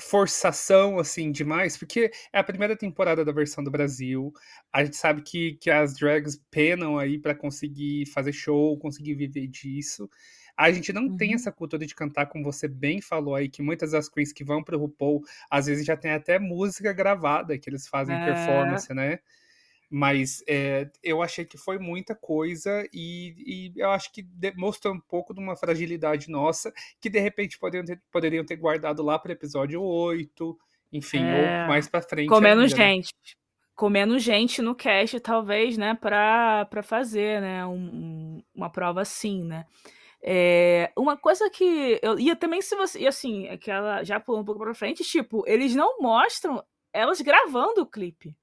forçação, 0.00 1.00
assim, 1.00 1.32
demais, 1.32 1.76
porque 1.76 2.12
é 2.32 2.38
a 2.38 2.44
primeira 2.44 2.76
temporada 2.76 3.24
da 3.24 3.32
versão 3.32 3.62
do 3.64 3.70
Brasil. 3.70 4.32
A 4.72 4.84
gente 4.84 4.96
sabe 4.96 5.22
que, 5.22 5.54
que 5.60 5.70
as 5.70 5.94
drags 5.94 6.40
penam 6.50 6.96
aí 6.96 7.18
para 7.18 7.34
conseguir 7.34 8.06
fazer 8.06 8.32
show, 8.32 8.78
conseguir 8.78 9.14
viver 9.14 9.48
disso. 9.48 10.08
A 10.58 10.72
gente 10.72 10.92
não 10.92 11.02
uhum. 11.02 11.16
tem 11.16 11.34
essa 11.34 11.52
cultura 11.52 11.86
de 11.86 11.94
cantar, 11.94 12.26
como 12.26 12.42
você 12.42 12.66
bem 12.66 13.00
falou 13.00 13.36
aí, 13.36 13.48
que 13.48 13.62
muitas 13.62 13.92
das 13.92 14.08
queens 14.08 14.32
que 14.32 14.42
vão 14.42 14.60
pro 14.60 14.76
RuPaul, 14.76 15.22
às 15.48 15.66
vezes 15.66 15.86
já 15.86 15.96
tem 15.96 16.10
até 16.10 16.36
música 16.36 16.92
gravada 16.92 17.56
que 17.56 17.70
eles 17.70 17.86
fazem 17.86 18.16
é. 18.16 18.24
performance, 18.24 18.92
né? 18.92 19.20
Mas 19.88 20.42
é, 20.48 20.90
eu 21.00 21.22
achei 21.22 21.44
que 21.44 21.56
foi 21.56 21.78
muita 21.78 22.12
coisa 22.12 22.84
e, 22.92 23.72
e 23.76 23.80
eu 23.80 23.88
acho 23.90 24.12
que 24.12 24.26
mostrou 24.56 24.92
um 24.92 24.98
pouco 25.00 25.32
de 25.32 25.38
uma 25.38 25.56
fragilidade 25.56 26.28
nossa 26.28 26.74
que 27.00 27.08
de 27.08 27.20
repente 27.20 27.56
poderiam 27.56 27.84
ter, 27.84 28.02
poderiam 28.10 28.44
ter 28.44 28.56
guardado 28.56 29.00
lá 29.00 29.16
para 29.16 29.28
o 29.28 29.32
episódio 29.32 29.80
8, 29.80 30.58
enfim, 30.92 31.22
é. 31.22 31.62
ou 31.62 31.68
mais 31.68 31.88
para 31.88 32.02
frente. 32.02 32.28
Com 32.28 32.40
menos 32.40 32.72
ainda, 32.72 32.84
né? 32.84 32.94
gente. 32.94 33.14
Né? 33.14 33.32
Com 33.76 33.88
menos 33.88 34.24
gente 34.24 34.60
no 34.60 34.74
cast, 34.74 35.20
talvez, 35.20 35.78
né, 35.78 35.94
para 35.94 36.82
fazer 36.82 37.40
né, 37.40 37.64
um, 37.64 38.42
uma 38.52 38.68
prova 38.68 39.02
assim, 39.02 39.44
né? 39.44 39.64
É, 40.22 40.92
uma 40.96 41.16
coisa 41.16 41.48
que 41.50 42.00
eu 42.02 42.18
ia 42.18 42.34
também 42.36 42.60
se 42.60 42.74
você, 42.76 43.00
e 43.00 43.06
assim, 43.06 43.46
é 43.46 43.56
que 43.56 43.70
ela 43.70 44.02
já 44.04 44.18
pulou 44.20 44.40
um 44.40 44.44
pouco 44.44 44.60
para 44.60 44.74
frente, 44.74 45.04
tipo, 45.04 45.44
eles 45.46 45.74
não 45.74 45.98
mostram 46.00 46.64
elas 46.92 47.20
gravando 47.20 47.82
o 47.82 47.86
clipe, 47.86 48.36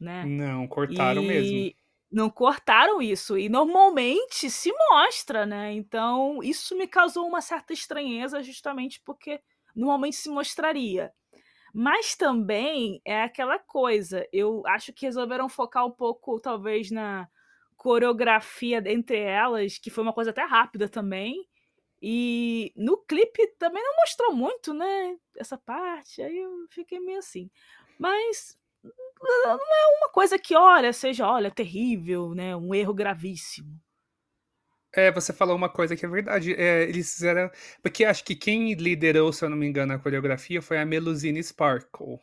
né? 0.00 0.28
Não, 0.28 0.66
cortaram 0.68 1.22
e 1.22 1.26
mesmo. 1.26 1.70
Não 2.10 2.30
cortaram 2.30 3.02
isso 3.02 3.36
e 3.38 3.48
normalmente 3.48 4.48
se 4.50 4.72
mostra, 4.90 5.44
né? 5.46 5.72
Então, 5.72 6.40
isso 6.42 6.76
me 6.76 6.86
causou 6.86 7.26
uma 7.26 7.40
certa 7.40 7.72
estranheza 7.72 8.42
justamente 8.42 9.00
porque 9.04 9.40
normalmente 9.74 10.16
se 10.16 10.30
mostraria. 10.30 11.12
Mas 11.74 12.16
também 12.16 13.00
é 13.04 13.22
aquela 13.22 13.58
coisa, 13.58 14.26
eu 14.32 14.62
acho 14.66 14.92
que 14.92 15.06
resolveram 15.06 15.48
focar 15.48 15.86
um 15.86 15.90
pouco 15.90 16.40
talvez 16.40 16.90
na 16.90 17.28
coreografia 17.86 18.82
entre 18.84 19.16
elas, 19.16 19.78
que 19.78 19.90
foi 19.90 20.02
uma 20.02 20.12
coisa 20.12 20.30
até 20.30 20.42
rápida 20.42 20.88
também. 20.88 21.46
E 22.02 22.72
no 22.74 22.98
clipe 22.98 23.46
também 23.60 23.80
não 23.80 23.94
mostrou 23.96 24.34
muito, 24.34 24.74
né? 24.74 25.16
Essa 25.36 25.56
parte. 25.56 26.20
Aí 26.20 26.36
eu 26.36 26.66
fiquei 26.68 26.98
meio 26.98 27.20
assim. 27.20 27.48
Mas 27.96 28.58
não 29.22 29.52
é 29.52 29.98
uma 29.98 30.08
coisa 30.08 30.36
que, 30.36 30.56
olha, 30.56 30.92
seja, 30.92 31.28
olha, 31.28 31.48
terrível, 31.48 32.34
né? 32.34 32.56
Um 32.56 32.74
erro 32.74 32.92
gravíssimo. 32.92 33.80
É, 34.92 35.12
você 35.12 35.32
falou 35.32 35.54
uma 35.54 35.68
coisa 35.68 35.94
que 35.94 36.04
é 36.04 36.08
verdade. 36.08 36.54
É, 36.54 36.82
eles 36.82 37.14
fizeram. 37.14 37.48
Porque 37.80 38.04
acho 38.04 38.24
que 38.24 38.34
quem 38.34 38.74
liderou, 38.74 39.32
se 39.32 39.44
eu 39.44 39.48
não 39.48 39.56
me 39.56 39.66
engano, 39.66 39.92
a 39.92 39.98
coreografia 39.98 40.60
foi 40.60 40.78
a 40.78 40.84
Melusine 40.84 41.40
Sparkle. 41.40 42.18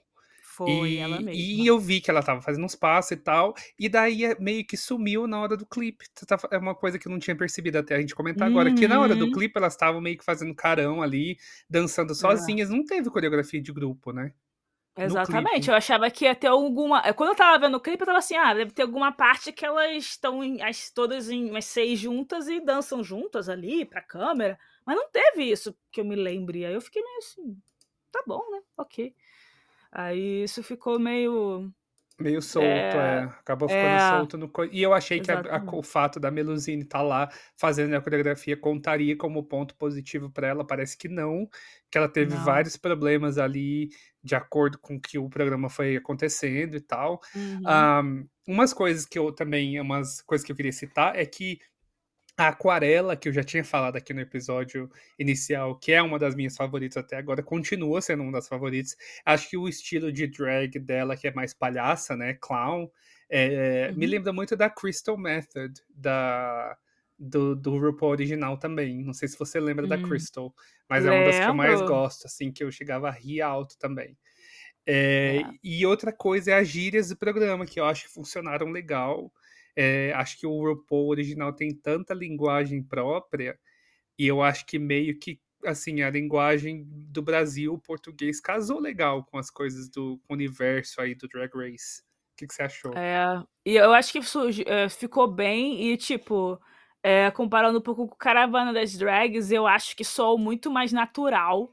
Foi 0.56 0.94
e, 0.94 0.98
ela 0.98 1.20
mesma. 1.20 1.34
E 1.34 1.66
eu 1.68 1.80
vi 1.80 2.00
que 2.02 2.10
ela 2.10 2.24
tava 2.24 2.42
fazendo 2.42 2.64
uns 2.66 2.76
passos 2.76 3.12
e 3.12 3.18
tal. 3.18 3.54
E 3.78 3.90
daí 3.90 4.26
é 4.26 4.40
meio 4.40 4.66
que 4.66 4.78
sumiu 4.78 5.28
na 5.28 5.42
hora 5.42 5.58
do 5.58 5.66
clipe. 5.66 6.06
Tá, 6.28 6.38
é 6.52 6.58
uma 6.58 6.76
coisa 6.76 6.98
que 7.00 7.08
eu 7.08 7.12
não 7.12 7.20
tinha 7.20 7.36
percebido 7.36 7.78
até 7.78 7.96
a 7.96 8.02
gente 8.02 8.16
comentar 8.16 8.48
uhum. 8.48 8.54
agora. 8.54 8.72
Que 8.74 8.88
na 8.88 9.00
hora 9.00 9.16
do 9.16 9.26
Uhum. 9.26 9.32
clipe 9.32 9.58
elas 9.58 9.74
estavam 9.74 10.02
meio 10.02 10.18
que 10.18 10.24
fazendo 10.26 10.54
carão 10.56 11.02
ali, 11.02 11.38
dançando 11.70 12.14
sozinhas. 12.16 12.70
Não 12.70 12.86
teve 12.86 13.10
coreografia 13.10 13.62
de 13.62 13.72
grupo, 13.74 14.12
né? 14.14 14.34
Exatamente, 14.96 15.70
eu 15.72 15.76
achava 15.76 16.10
que 16.12 16.26
ia 16.26 16.36
ter 16.36 16.48
alguma. 16.48 17.02
é, 17.04 17.12
Quando 17.14 17.30
eu 17.32 17.36
tava 17.36 17.58
vendo 17.58 17.76
o 17.78 17.80
clipe, 17.80 18.04
eu 18.04 18.06
tava 18.06 18.20
assim, 18.20 18.36
ah, 18.36 18.54
deve 18.54 18.72
ter 18.72 18.84
alguma 18.84 19.12
parte 19.12 19.52
que 19.52 19.66
elas 19.66 19.92
estão 20.04 20.44
em- 20.44 20.62
as, 20.62 20.92
todas 20.92 21.30
em 21.32 21.50
umas 21.50 21.66
seis 21.66 21.98
juntas 22.00 22.48
e 22.48 22.60
dançam 22.60 23.04
juntas 23.04 23.50
ali 23.50 23.86
pra 23.86 24.02
câmera. 24.04 24.58
Mas 24.86 24.96
não 24.96 25.10
teve 25.10 25.44
isso 25.50 25.76
que 25.92 26.00
eu 26.02 26.06
me 26.06 26.16
lembre. 26.16 26.64
Aí 26.66 26.74
eu 26.76 26.82
fiquei 26.82 27.02
meio 27.02 27.18
assim, 27.18 27.58
tá 28.12 28.24
bom, 28.28 28.42
né? 28.52 28.62
Ok. 28.78 29.16
Aí 29.94 30.44
isso 30.44 30.64
ficou 30.64 31.00
meio. 31.00 31.72
Meio 32.20 32.42
solto, 32.44 32.66
é. 32.66 33.24
É, 33.24 33.24
Acabou 33.24 33.68
ficando 33.68 33.86
é, 33.88 34.10
solto 34.10 34.38
no. 34.38 34.52
E 34.72 34.82
eu 34.84 34.94
achei 34.94 35.20
que 35.20 35.32
a- 35.32 35.36
a- 35.36 35.40
exatamente. 35.40 35.76
o 35.76 35.82
fato 35.84 36.20
da 36.20 36.30
Melusine 36.30 36.84
estar 36.84 37.02
lá 37.02 37.28
fazendo 37.58 37.96
a 37.96 38.02
coreografia 38.02 38.56
contaria 38.56 39.18
como 39.18 39.44
ponto 39.44 39.76
positivo 39.76 40.30
para 40.32 40.48
ela. 40.48 40.66
Parece 40.66 40.96
que 40.98 41.08
não, 41.10 41.48
que 41.92 41.98
ela 41.98 42.08
teve 42.08 42.36
Não. 42.36 42.44
vários 42.44 42.78
problemas 42.78 43.38
ali 43.40 43.90
de 44.24 44.36
acordo 44.36 44.78
com 44.80 45.00
que 45.02 45.18
o 45.18 45.28
programa 45.30 45.70
foi 45.70 45.96
acontecendo 45.98 46.76
e 46.78 46.82
tal. 46.82 47.20
Uhum. 47.36 47.62
Ahn, 47.68 48.26
umas 48.48 48.74
coisas 48.74 49.06
que 49.08 49.18
eu 49.18 49.32
também, 49.32 49.80
umas 49.82 50.22
coisas 50.22 50.46
que 50.46 50.52
eu 50.52 50.56
queria 50.56 50.72
citar 50.72 51.16
é 51.16 51.26
que 51.26 51.60
a 52.38 52.48
aquarela, 52.50 53.16
que 53.16 53.30
eu 53.30 53.34
já 53.34 53.44
tinha 53.44 53.64
falado 53.64 53.96
aqui 53.98 54.14
no 54.14 54.22
episódio 54.22 54.90
inicial, 55.20 55.78
que 55.78 55.92
é 55.92 56.02
uma 56.02 56.18
das 56.20 56.36
minhas 56.36 56.56
favoritas 56.56 56.98
até 56.98 57.16
agora, 57.18 57.44
continua 57.44 58.02
sendo 58.02 58.24
uma 58.24 58.32
das 58.32 58.48
favoritas. 58.48 58.96
Acho 59.26 59.50
que 59.50 59.58
o 59.58 59.68
estilo 59.68 60.12
de 60.12 60.28
drag 60.28 60.80
dela, 60.80 61.16
que 61.18 61.28
é 61.28 61.34
mais 61.34 61.54
palhaça, 61.54 62.16
né? 62.18 62.34
Clown, 62.42 62.90
é, 63.30 63.94
me 63.94 64.06
Uhum. 64.06 64.08
lembra 64.08 64.34
muito 64.34 64.56
da 64.56 64.70
Crystal 64.70 65.18
Method, 65.18 65.74
da, 65.90 66.78
do, 67.18 67.56
do 67.56 67.78
RuPaul 67.78 68.12
original 68.12 68.58
também. 68.58 69.04
Não 69.04 69.14
sei 69.14 69.28
se 69.28 69.38
você 69.38 69.60
lembra 69.60 69.88
da 69.88 69.98
Hum. 69.98 69.98
Crystal, 69.98 70.54
mas 70.90 71.06
é 71.06 71.12
uma 71.12 71.24
das 71.24 71.40
que 71.40 71.50
eu 71.50 71.54
mais 71.56 71.82
gosto, 71.82 72.26
assim, 72.28 72.52
que 72.52 72.64
eu 72.64 72.72
chegava 72.72 73.08
a 73.10 73.12
rir 73.12 73.42
alto 73.42 73.78
também. 73.78 74.18
É, 74.86 75.42
É. 75.42 75.54
e 75.64 75.86
outra 75.86 76.12
coisa 76.14 76.52
é 76.52 76.56
as 76.60 76.68
gírias 76.68 77.10
do 77.10 77.18
programa, 77.18 77.66
que 77.66 77.80
eu 77.80 77.86
acho 77.86 78.06
que 78.08 78.14
funcionaram 78.14 78.70
legal. 78.72 79.32
É, 79.76 80.14
acho 80.14 80.40
que 80.40 80.46
o 80.46 80.62
RuPaul 80.62 81.10
original 81.10 81.54
tem 81.54 81.74
tanta 81.74 82.14
linguagem 82.14 82.84
própria, 82.84 83.58
e 84.18 84.28
eu 84.28 84.42
acho 84.42 84.66
que 84.66 84.78
meio 84.78 85.18
que, 85.18 85.40
assim, 85.66 86.02
a 86.02 86.10
linguagem 86.10 86.86
do 86.88 87.22
Brasil, 87.22 87.74
o 87.74 87.80
português, 87.80 88.40
casou 88.40 88.80
legal 88.80 89.24
com 89.26 89.38
as 89.38 89.50
coisas 89.50 89.90
do 89.90 90.22
universo 90.30 91.02
aí 91.02 91.16
do 91.16 91.28
Drag 91.28 91.52
Race. 91.56 92.02
O 92.34 92.36
que, 92.38 92.48
que 92.48 92.54
você 92.54 92.64
achou? 92.64 92.94
É, 92.96 93.44
e 93.66 93.76
eu 93.76 93.94
acho 93.94 94.12
que 94.12 94.20
é, 94.66 94.90
ficou 94.90 95.28
bem 95.28 95.92
e, 95.92 95.98
tipo, 95.98 96.60
é, 97.02 97.30
comparando 97.32 97.80
um 97.80 97.82
pouco 97.82 98.08
com 98.08 98.16
Caravana 98.16 98.74
das 98.74 98.98
Drags, 98.98 99.52
eu 99.52 99.68
acho 99.68 99.96
que 99.96 100.04
soou 100.04 100.38
muito 100.38 100.72
mais 100.72 100.92
natural 100.92 101.72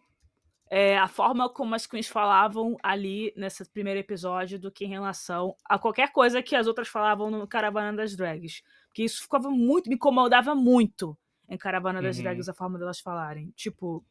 é, 0.70 0.96
a 0.96 1.08
forma 1.08 1.48
como 1.52 1.74
as 1.74 1.84
queens 1.84 2.06
falavam 2.06 2.76
ali 2.80 3.34
nesse 3.36 3.68
primeiro 3.68 3.98
episódio 3.98 4.56
do 4.56 4.70
que 4.70 4.84
em 4.84 4.88
relação 4.88 5.56
a 5.64 5.76
qualquer 5.76 6.12
coisa 6.12 6.40
que 6.40 6.54
as 6.54 6.68
outras 6.68 6.86
falavam 6.86 7.28
no 7.28 7.46
Caravana 7.46 7.96
das 7.96 8.14
Drags. 8.14 8.62
Porque 8.86 9.02
isso 9.02 9.22
ficava 9.22 9.50
muito, 9.50 9.88
me 9.88 9.96
incomodava 9.96 10.54
muito 10.54 11.18
em 11.48 11.58
Caravana 11.58 12.00
das 12.00 12.16
Uhum. 12.18 12.22
Drags 12.22 12.48
a 12.48 12.54
forma 12.54 12.78
delas 12.78 13.00
falarem. 13.00 13.50
Tipo, 13.56 14.04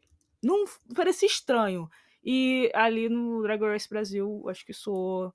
não 0.44 0.66
parecia 0.94 1.28
estranho. 1.28 1.89
E 2.22 2.70
ali 2.75 3.08
no 3.08 3.42
Drag 3.42 3.62
Race 3.62 3.88
Brasil, 3.88 4.44
acho 4.50 4.66
que 4.66 4.74
soou 4.74 5.34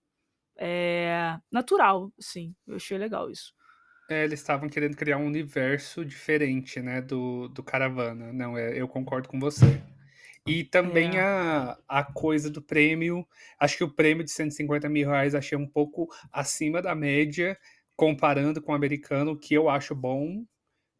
é, 0.58 1.38
natural, 1.50 2.12
sim. 2.20 2.54
Eu 2.66 2.76
achei 2.76 2.98
legal 2.98 3.30
isso. 3.30 3.54
É, 4.10 4.24
eles 4.24 4.40
estavam 4.40 4.68
querendo 4.68 4.94
criar 4.94 5.16
um 5.16 5.26
universo 5.26 6.04
diferente, 6.04 6.80
né, 6.80 7.00
do, 7.00 7.48
do 7.48 7.62
Caravana. 7.62 8.30
Não, 8.30 8.58
é, 8.58 8.78
eu 8.78 8.86
concordo 8.86 9.26
com 9.26 9.40
você. 9.40 9.82
E 10.46 10.62
também 10.62 11.16
É. 11.16 11.20
a, 11.20 11.78
a 11.88 12.04
coisa 12.04 12.50
do 12.50 12.60
prêmio. 12.60 13.26
Acho 13.58 13.78
que 13.78 13.84
o 13.84 13.90
prêmio 13.94 14.24
de 14.24 14.30
150 14.30 14.88
mil 14.88 15.08
reais 15.08 15.34
achei 15.34 15.56
um 15.56 15.66
pouco 15.66 16.06
acima 16.30 16.82
da 16.82 16.94
média, 16.94 17.58
comparando 17.96 18.60
com 18.60 18.72
o 18.72 18.74
americano, 18.74 19.32
o 19.32 19.38
que 19.38 19.54
eu 19.54 19.68
acho 19.70 19.94
bom. 19.94 20.44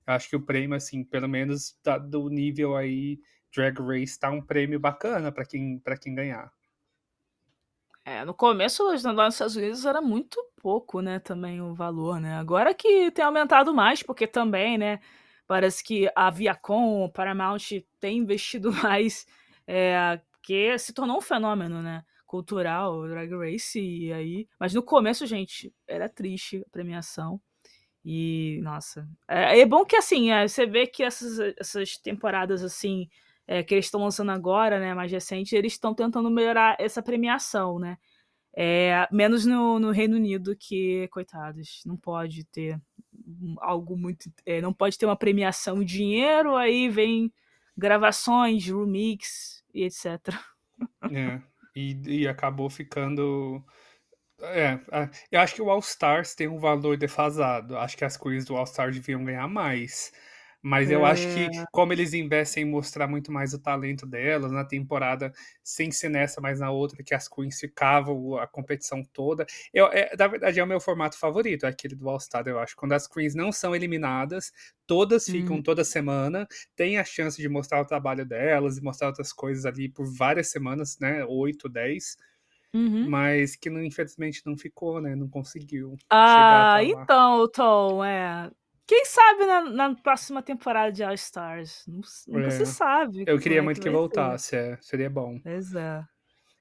Acho 0.07 0.31
que 0.31 0.37
o 0.37 0.45
prêmio, 0.47 0.77
assim, 0.77 1.05
pelo 1.05 1.29
menos 1.29 1.79
do 2.11 2.29
nível 2.31 2.77
aí 2.77 3.21
Drag 3.55 3.79
Race, 3.81 4.19
tá 4.19 4.31
um 4.31 4.43
prêmio 4.43 4.81
bacana 4.81 5.33
para 5.33 5.45
quem, 5.47 5.79
pra 5.79 5.97
quem 5.99 6.15
ganhar. 6.15 6.53
É, 8.05 8.23
no 8.25 8.35
começo, 8.35 8.83
lá 8.85 9.25
nos 9.25 9.35
Estados 9.35 9.57
Unidos, 9.57 9.87
era 9.87 10.01
muito 10.03 10.39
pouco, 10.61 11.01
né, 11.01 11.19
também 11.19 11.63
o 11.63 11.75
valor, 11.75 12.21
né? 12.21 12.35
Agora 12.37 12.75
que 12.75 13.11
tem 13.11 13.25
aumentado 13.25 13.73
mais, 13.75 14.03
porque 14.03 14.27
também, 14.27 14.77
né, 14.77 15.01
parece 15.47 15.83
que 15.83 16.11
a 16.15 16.31
Viacom, 16.31 17.05
o 17.05 17.11
Paramount 17.11 17.83
tem 18.01 18.19
investido 18.19 18.73
mais, 18.83 19.27
é, 19.67 20.21
porque 20.33 20.79
se 20.79 20.93
tornou 20.93 21.19
um 21.19 21.23
fenômeno, 21.23 21.83
né, 21.83 22.05
cultural, 22.27 23.07
Drag 23.09 23.31
Race, 23.35 23.81
e 23.81 24.13
aí... 24.13 24.49
Mas 24.59 24.75
no 24.75 24.83
começo, 24.83 25.27
gente, 25.27 25.73
era 25.87 26.09
triste 26.09 26.63
a 26.67 26.71
premiação. 26.71 27.41
E, 28.05 28.61
nossa, 28.63 29.09
é, 29.27 29.61
é 29.61 29.67
bom 29.67 29.85
que, 29.85 29.97
assim, 29.97 30.31
é, 30.31 30.47
você 30.47 30.67
vê 30.67 30.87
que 30.87 31.03
essas, 31.03 31.39
essas 31.59 31.97
temporadas, 31.97 32.63
assim, 32.63 33.09
é, 33.47 33.63
que 33.63 33.75
eles 33.75 33.87
estão 33.87 34.01
lançando 34.01 34.31
agora, 34.31 34.79
né, 34.79 34.95
mais 34.95 35.11
recente, 35.11 35.57
eles 35.57 35.73
estão 35.73 35.95
tentando 35.95 36.31
melhorar 36.31 36.77
essa 36.79 37.03
premiação, 37.03 37.79
né? 37.79 37.97
É, 38.57 39.09
menos 39.11 39.45
no, 39.47 39.79
no 39.79 39.91
Reino 39.91 40.17
Unido, 40.17 40.55
que, 40.57 41.09
coitados, 41.09 41.83
não 41.87 41.97
pode 41.97 42.45
ter 42.45 42.79
algo 43.59 43.97
muito. 43.97 44.31
é, 44.45 44.61
não 44.61 44.73
pode 44.73 44.99
ter 44.99 45.07
uma 45.07 45.17
premiação 45.17 45.83
em 45.83 45.85
dinheiro, 45.85 46.57
aí 46.57 46.89
vem 46.89 47.33
gravações, 47.77 48.67
remix 48.67 49.65
e 49.73 49.85
etc. 49.85 50.35
É, 51.11 51.41
e, 51.75 52.21
e 52.23 52.29
acabou 52.29 52.71
ficando. 52.71 53.65
É, 54.41 54.79
eu 55.31 55.41
acho 55.41 55.55
que 55.55 55.63
o 55.63 55.71
All 55.71 55.79
Stars 55.79 56.35
tem 56.35 56.49
um 56.49 56.59
valor 56.59 56.97
defasado. 56.97 57.79
Acho 57.79 57.97
que 57.97 58.05
as 58.05 58.17
queens 58.17 58.45
do 58.45 58.57
All 58.57 58.65
Stars 58.65 58.95
deviam 58.97 59.25
ganhar 59.25 59.49
mais. 59.49 60.13
Mas 60.65 60.91
eu 60.91 61.05
acho 61.05 61.29
que, 61.29 61.51
É, 61.51 61.65
como 61.71 61.93
eles 61.93 62.15
investem 62.15 62.63
em 62.65 62.67
mostrar 62.71 63.07
muito 63.07 63.31
mais 63.31 63.53
o 63.53 63.59
talento 63.59 64.07
delas 64.07 64.51
na 64.51 64.65
temporada, 64.65 65.31
sem 65.63 65.91
ser 65.91 66.09
nessa, 66.09 66.41
mas 66.41 66.59
na 66.61 66.71
outra, 66.71 67.03
que 67.05 67.15
as 67.15 67.29
queens 67.29 67.61
ficavam 67.61 68.39
a 68.39 68.47
competição 68.47 69.05
toda. 69.13 69.45
Eu, 69.75 69.87
é, 69.89 70.15
na 70.19 70.27
verdade, 70.27 70.59
é 70.59 70.65
o 70.65 70.67
meu 70.67 70.81
formato 70.81 71.19
favorito, 71.19 71.67
é 71.67 71.69
aquele 71.69 71.95
do 71.95 72.09
All 72.09 72.19
Star, 72.19 72.47
eu 72.49 72.59
acho. 72.59 72.75
Quando 72.77 72.93
as 72.93 73.07
queens 73.07 73.35
não 73.35 73.53
são 73.53 73.75
eliminadas, 73.77 74.53
todas 74.87 75.29
ficam 75.29 75.59
hum, 75.59 75.63
toda 75.63 75.85
semana, 75.85 76.47
tem 76.75 76.99
a 76.99 77.05
chance 77.05 77.41
de 77.41 77.49
mostrar 77.49 77.81
o 77.81 77.87
trabalho 77.87 78.25
delas 78.25 78.79
e 78.79 78.83
mostrar 78.83 79.09
outras 79.09 79.33
coisas 79.33 79.67
ali 79.67 79.89
por 79.89 80.07
várias 80.17 80.51
semanas, 80.51 80.99
né? 80.99 81.25
Oito, 81.27 81.69
dez 81.69 82.17
uhum. 82.75 83.07
mas 83.07 83.57
que 83.57 83.69
infelizmente 83.71 84.43
não 84.47 84.57
ficou, 84.57 85.01
né? 85.01 85.15
Não 85.17 85.29
conseguiu 85.29 85.97
Ah, 86.11 86.83
então, 86.83 87.49
Tom, 87.51 88.05
é. 88.05 88.51
Quem 88.87 89.05
sabe 89.07 89.47
na, 89.47 89.61
na 89.63 89.95
próxima 89.95 90.43
temporada 90.43 90.93
de 90.93 91.03
All 91.03 91.15
Stars? 91.15 91.85
Nunca 92.27 92.51
se 92.51 92.63
É, 92.63 92.67
sabe 92.67 93.25
eu 93.27 93.39
queria 93.39 93.59
é 93.59 93.63
muito 93.63 93.81
que 93.81 93.85
que 93.85 93.91
voltasse, 93.91 94.57
é, 94.57 94.79
seria 94.81 95.11
bom. 95.11 95.41
Pois 95.43 95.75
é. 95.75 96.05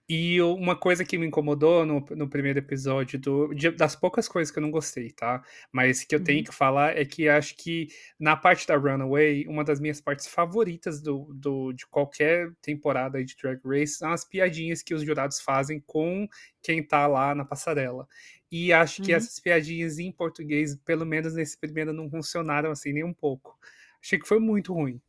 E 0.08 0.42
uma 0.42 0.76
coisa 0.76 1.06
que 1.06 1.18
me 1.18 1.26
incomodou 1.28 1.86
no, 1.86 2.06
no 2.12 2.30
primeiro 2.30 2.60
episódio, 2.60 3.18
do, 3.18 3.54
de- 3.54 3.72
das 3.72 3.96
poucas 3.96 4.28
coisas 4.28 4.52
que 4.52 4.60
eu 4.60 4.62
não 4.62 4.70
gostei, 4.70 5.12
tá? 5.12 5.42
Mas 5.72 6.04
que 6.04 6.14
eu 6.14 6.22
tenho 6.22 6.40
Uhum. 6.40 6.44
que 6.44 6.54
falar 6.54 6.98
é 6.98 7.06
que 7.06 7.30
acho 7.30 7.56
que 7.56 7.88
na 8.20 8.36
parte 8.36 8.68
da 8.68 8.76
Runaway, 8.76 9.48
uma 9.48 9.64
das 9.64 9.80
minhas 9.80 10.02
partes 10.02 10.28
favoritas 10.28 11.02
do, 11.02 11.34
do, 11.34 11.72
de 11.72 11.88
qualquer 11.88 12.52
temporada 12.62 13.24
de 13.24 13.36
Drag 13.42 13.60
Race 13.66 13.94
são 13.96 14.12
as 14.12 14.26
piadinhas 14.26 14.84
que 14.84 14.94
os 14.94 15.04
jurados 15.04 15.40
fazem 15.40 15.80
com 15.80 16.28
quem 16.62 16.84
tá 16.86 17.08
lá 17.08 17.34
na 17.34 17.46
passarela. 17.46 18.06
E 18.52 18.72
acho 18.74 19.02
que 19.02 19.12
Uhum. 19.12 19.18
essas 19.18 19.40
piadinhas 19.40 20.00
em 20.00 20.12
português, 20.12 20.76
pelo 20.86 21.06
menos 21.06 21.34
nesse 21.34 21.58
primeiro, 21.58 21.94
não 21.94 22.10
funcionaram 22.10 22.72
assim 22.72 22.92
nem 22.94 23.04
um 23.06 23.14
pouco. 23.14 23.58
Achei 24.04 24.20
que 24.20 24.28
foi 24.28 24.40
muito 24.40 24.74
ruim. 24.74 25.02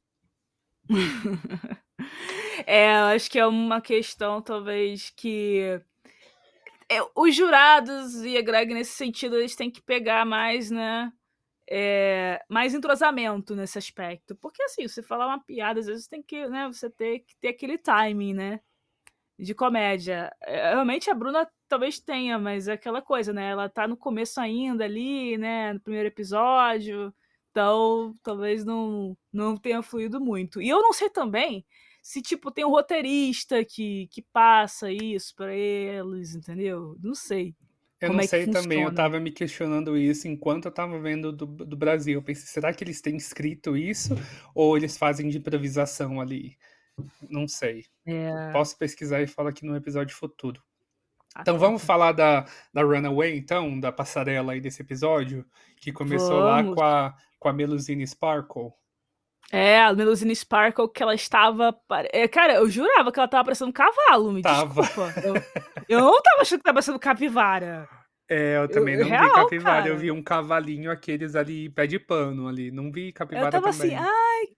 É, 2.67 3.01
eu 3.01 3.05
acho 3.07 3.31
que 3.31 3.39
é 3.39 3.47
uma 3.47 3.81
questão, 3.81 4.41
talvez, 4.43 5.11
que 5.11 5.81
é, 6.89 7.01
os 7.15 7.35
jurados 7.35 8.23
e 8.25 8.37
a 8.37 8.43
Greg, 8.43 8.73
nesse 8.75 8.93
sentido, 8.93 9.37
eles 9.37 9.57
têm 9.57 9.71
que 9.71 9.83
pegar 9.83 10.25
mais, 10.25 10.71
né? 10.71 11.13
é, 11.69 12.45
mais 12.49 12.75
entrosamento 12.75 13.55
nesse 13.55 13.79
aspecto. 13.79 14.37
Porque, 14.37 14.63
assim, 14.63 14.87
você 14.87 15.03
falar 15.03 15.27
uma 15.27 15.43
piada, 15.43 15.81
às 15.81 15.87
vezes 15.87 16.07
tem 16.07 16.23
que, 16.23 16.47
né, 16.49 16.67
você 16.67 16.91
ter 16.91 17.21
que 17.21 17.37
ter 17.41 17.49
aquele 17.49 17.79
timing, 17.79 18.35
né? 18.35 18.61
De 19.39 19.55
comédia. 19.55 20.33
É, 20.43 20.73
realmente 20.75 21.11
a 21.11 21.15
Bruna 21.15 21.49
talvez 21.69 21.99
tenha, 22.01 22.39
mas 22.39 22.69
é 22.69 22.75
aquela 22.75 23.03
coisa, 23.03 23.33
né? 23.33 23.51
Ela 23.51 23.69
tá 23.69 23.89
no 23.89 23.97
começo 23.97 24.41
ainda 24.41 24.85
ali, 24.85 25.37
né? 25.39 25.73
No 25.73 25.81
primeiro 25.81 26.09
episódio. 26.09 27.15
Então, 27.51 28.15
talvez 28.23 28.65
não, 28.65 29.17
não 29.33 29.57
tenha 29.57 29.83
fluído 29.83 30.21
muito. 30.21 30.61
E 30.63 30.69
eu 30.69 30.83
não 30.83 30.93
sei 30.93 31.11
também 31.11 31.65
se, 32.05 32.21
tipo, 32.21 32.51
tem 32.51 32.67
um 32.67 32.71
roteirista 32.71 33.65
que, 33.65 34.09
que 34.09 34.21
passa 34.21 34.93
isso 34.93 35.35
para 35.35 35.55
eles, 35.55 36.35
entendeu? 36.35 36.99
Não 37.03 37.15
sei. 37.15 37.57
Eu 37.99 38.13
não 38.13 38.21
é 38.21 38.27
sei 38.27 38.47
também, 38.47 38.83
eu 38.83 38.95
tava 38.95 39.19
me 39.19 39.33
questionando 39.33 39.97
isso 39.97 40.29
enquanto 40.29 40.67
eu 40.67 40.71
tava 40.71 41.01
vendo 41.01 41.33
do, 41.33 41.47
do 41.47 41.75
Brasil. 41.75 42.19
Eu 42.19 42.23
pensei, 42.23 42.45
será 42.45 42.75
que 42.75 42.85
eles 42.85 43.01
têm 43.01 43.17
escrito 43.17 43.75
isso? 43.75 44.15
Ou 44.55 44.77
eles 44.77 44.99
fazem 44.99 45.31
de 45.31 45.39
improvisação 45.39 46.21
ali? 46.21 46.59
Não 47.27 47.49
sei. 47.49 47.87
É... 48.05 48.53
Posso 48.53 48.77
pesquisar 48.77 49.23
e 49.23 49.27
falar 49.27 49.49
aqui 49.49 49.65
no 49.65 49.75
episódio 49.75 50.15
futuro. 50.15 50.63
Ah, 51.35 51.41
então 51.41 51.55
tá. 51.55 51.61
vamos 51.61 51.83
falar 51.83 52.13
da, 52.13 52.45
da 52.71 52.83
Runaway, 52.83 53.35
então, 53.35 53.81
da 53.81 53.91
passarela 53.91 54.53
aí 54.53 54.61
desse 54.61 54.83
episódio, 54.83 55.43
que 55.79 55.91
começou 55.91 56.43
vamos. 56.43 56.45
lá 56.45 56.75
com 56.75 56.83
a, 56.83 57.17
com 57.39 57.49
a 57.49 57.53
Melusine 57.55 58.07
Sparkle. 58.07 58.73
É, 59.53 59.83
a 59.83 59.93
Melusine 59.93 60.35
Sparkle, 60.35 60.91
que 60.93 61.03
ela 61.03 61.15
estava. 61.15 61.79
É, 62.13 62.27
cara, 62.27 62.55
eu 62.55 62.69
jurava 62.69 63.13
que 63.13 63.19
ela 63.19 63.27
estava 63.27 63.45
parecendo 63.45 63.71
um 63.71 63.73
cavalo, 63.73 64.33
me 64.33 64.43
tava. 64.43 64.83
desculpa. 64.83 65.15
Eu, 65.23 65.35
eu 65.89 66.01
não 66.01 66.17
estava 66.17 66.43
achando 66.43 66.59
que 66.59 66.63
estava 66.63 66.75
parecendo 66.75 66.99
capivara. 66.99 67.89
É, 68.29 68.57
eu 68.57 68.69
também 68.69 68.95
eu, 68.95 69.01
não 69.01 69.09
real, 69.09 69.25
vi 69.25 69.35
capivara, 69.35 69.83
cara. 69.83 69.89
eu 69.89 69.99
vi 69.99 70.11
um 70.11 70.23
cavalinho 70.23 70.91
aqueles 70.91 71.37
ali, 71.37 71.69
pé 71.69 71.87
de 71.87 71.99
pano 71.99 72.49
ali, 72.49 72.71
não 72.71 72.91
vi 72.91 73.13
capivara 73.13 73.49
eu 73.49 73.53
tava 73.53 73.69
assim, 73.69 73.91
também. 73.91 73.99
assim, 73.99 74.09
ai, 74.09 74.49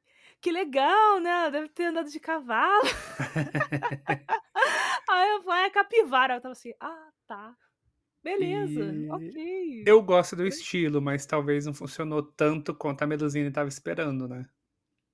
que 0.41 0.53
legal, 0.53 1.21
né? 1.21 1.51
Deve 1.51 1.69
ter 1.71 1.87
andado 1.87 2.09
de 2.09 2.21
cavalo. 2.21 2.87
Aí 5.11 5.31
eu 5.31 5.43
falei, 5.43 5.65
é 5.65 5.71
capivara. 5.71 6.37
Eu 6.37 6.41
tava 6.41 6.53
assim, 6.53 6.73
ah, 6.81 7.09
tá. 7.27 7.55
Beleza, 8.23 8.93
e... 8.93 9.11
ok. 9.11 9.85
Eu 9.87 10.03
gosto 10.03 10.37
do 10.37 10.47
estilo, 10.47 11.01
mas 11.01 11.27
talvez 11.27 11.67
não 11.67 11.75
funcionou 11.75 12.23
tanto 12.23 12.75
quanto 12.75 13.03
a 13.03 13.07
Melusine 13.07 13.49
estava 13.49 13.69
esperando, 13.69 14.29
né? 14.29 14.47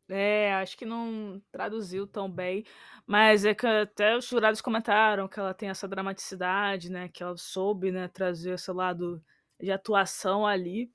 É, 0.09 0.53
acho 0.55 0.77
que 0.77 0.85
não 0.85 1.41
traduziu 1.51 2.07
tão 2.07 2.31
bem, 2.31 2.65
mas 3.07 3.45
é 3.45 3.55
que 3.55 3.67
até 3.67 4.17
os 4.17 4.27
jurados 4.27 4.61
comentaram 4.61 5.29
que 5.29 5.39
ela 5.39 5.55
tem 5.55 5.69
essa 5.71 5.89
dramaticidade, 5.89 6.91
né? 6.91 7.09
Que 7.09 7.23
ela 7.23 7.37
soube, 7.37 7.91
né, 7.91 8.09
trazer 8.09 8.55
esse 8.55 8.71
lado 8.73 9.23
de 9.61 9.71
atuação 9.71 10.47
ali. 10.47 10.91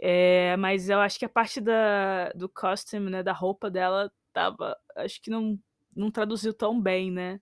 É, 0.00 0.56
mas 0.56 0.88
eu 0.88 1.00
acho 1.00 1.18
que 1.18 1.24
a 1.24 1.28
parte 1.28 1.60
da, 1.60 2.30
do 2.30 2.48
costume, 2.48 3.10
né, 3.10 3.22
da 3.22 3.32
roupa 3.32 3.70
dela, 3.70 4.10
tava, 4.32 4.76
acho 4.96 5.20
que 5.22 5.30
não, 5.30 5.58
não 5.94 6.10
traduziu 6.10 6.52
tão 6.52 6.80
bem, 6.80 7.10
né, 7.10 7.40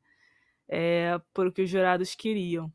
é, 0.69 1.21
por 1.33 1.47
o 1.47 1.53
que 1.53 1.63
os 1.63 1.71
jurados 1.71 2.15
queriam. 2.15 2.73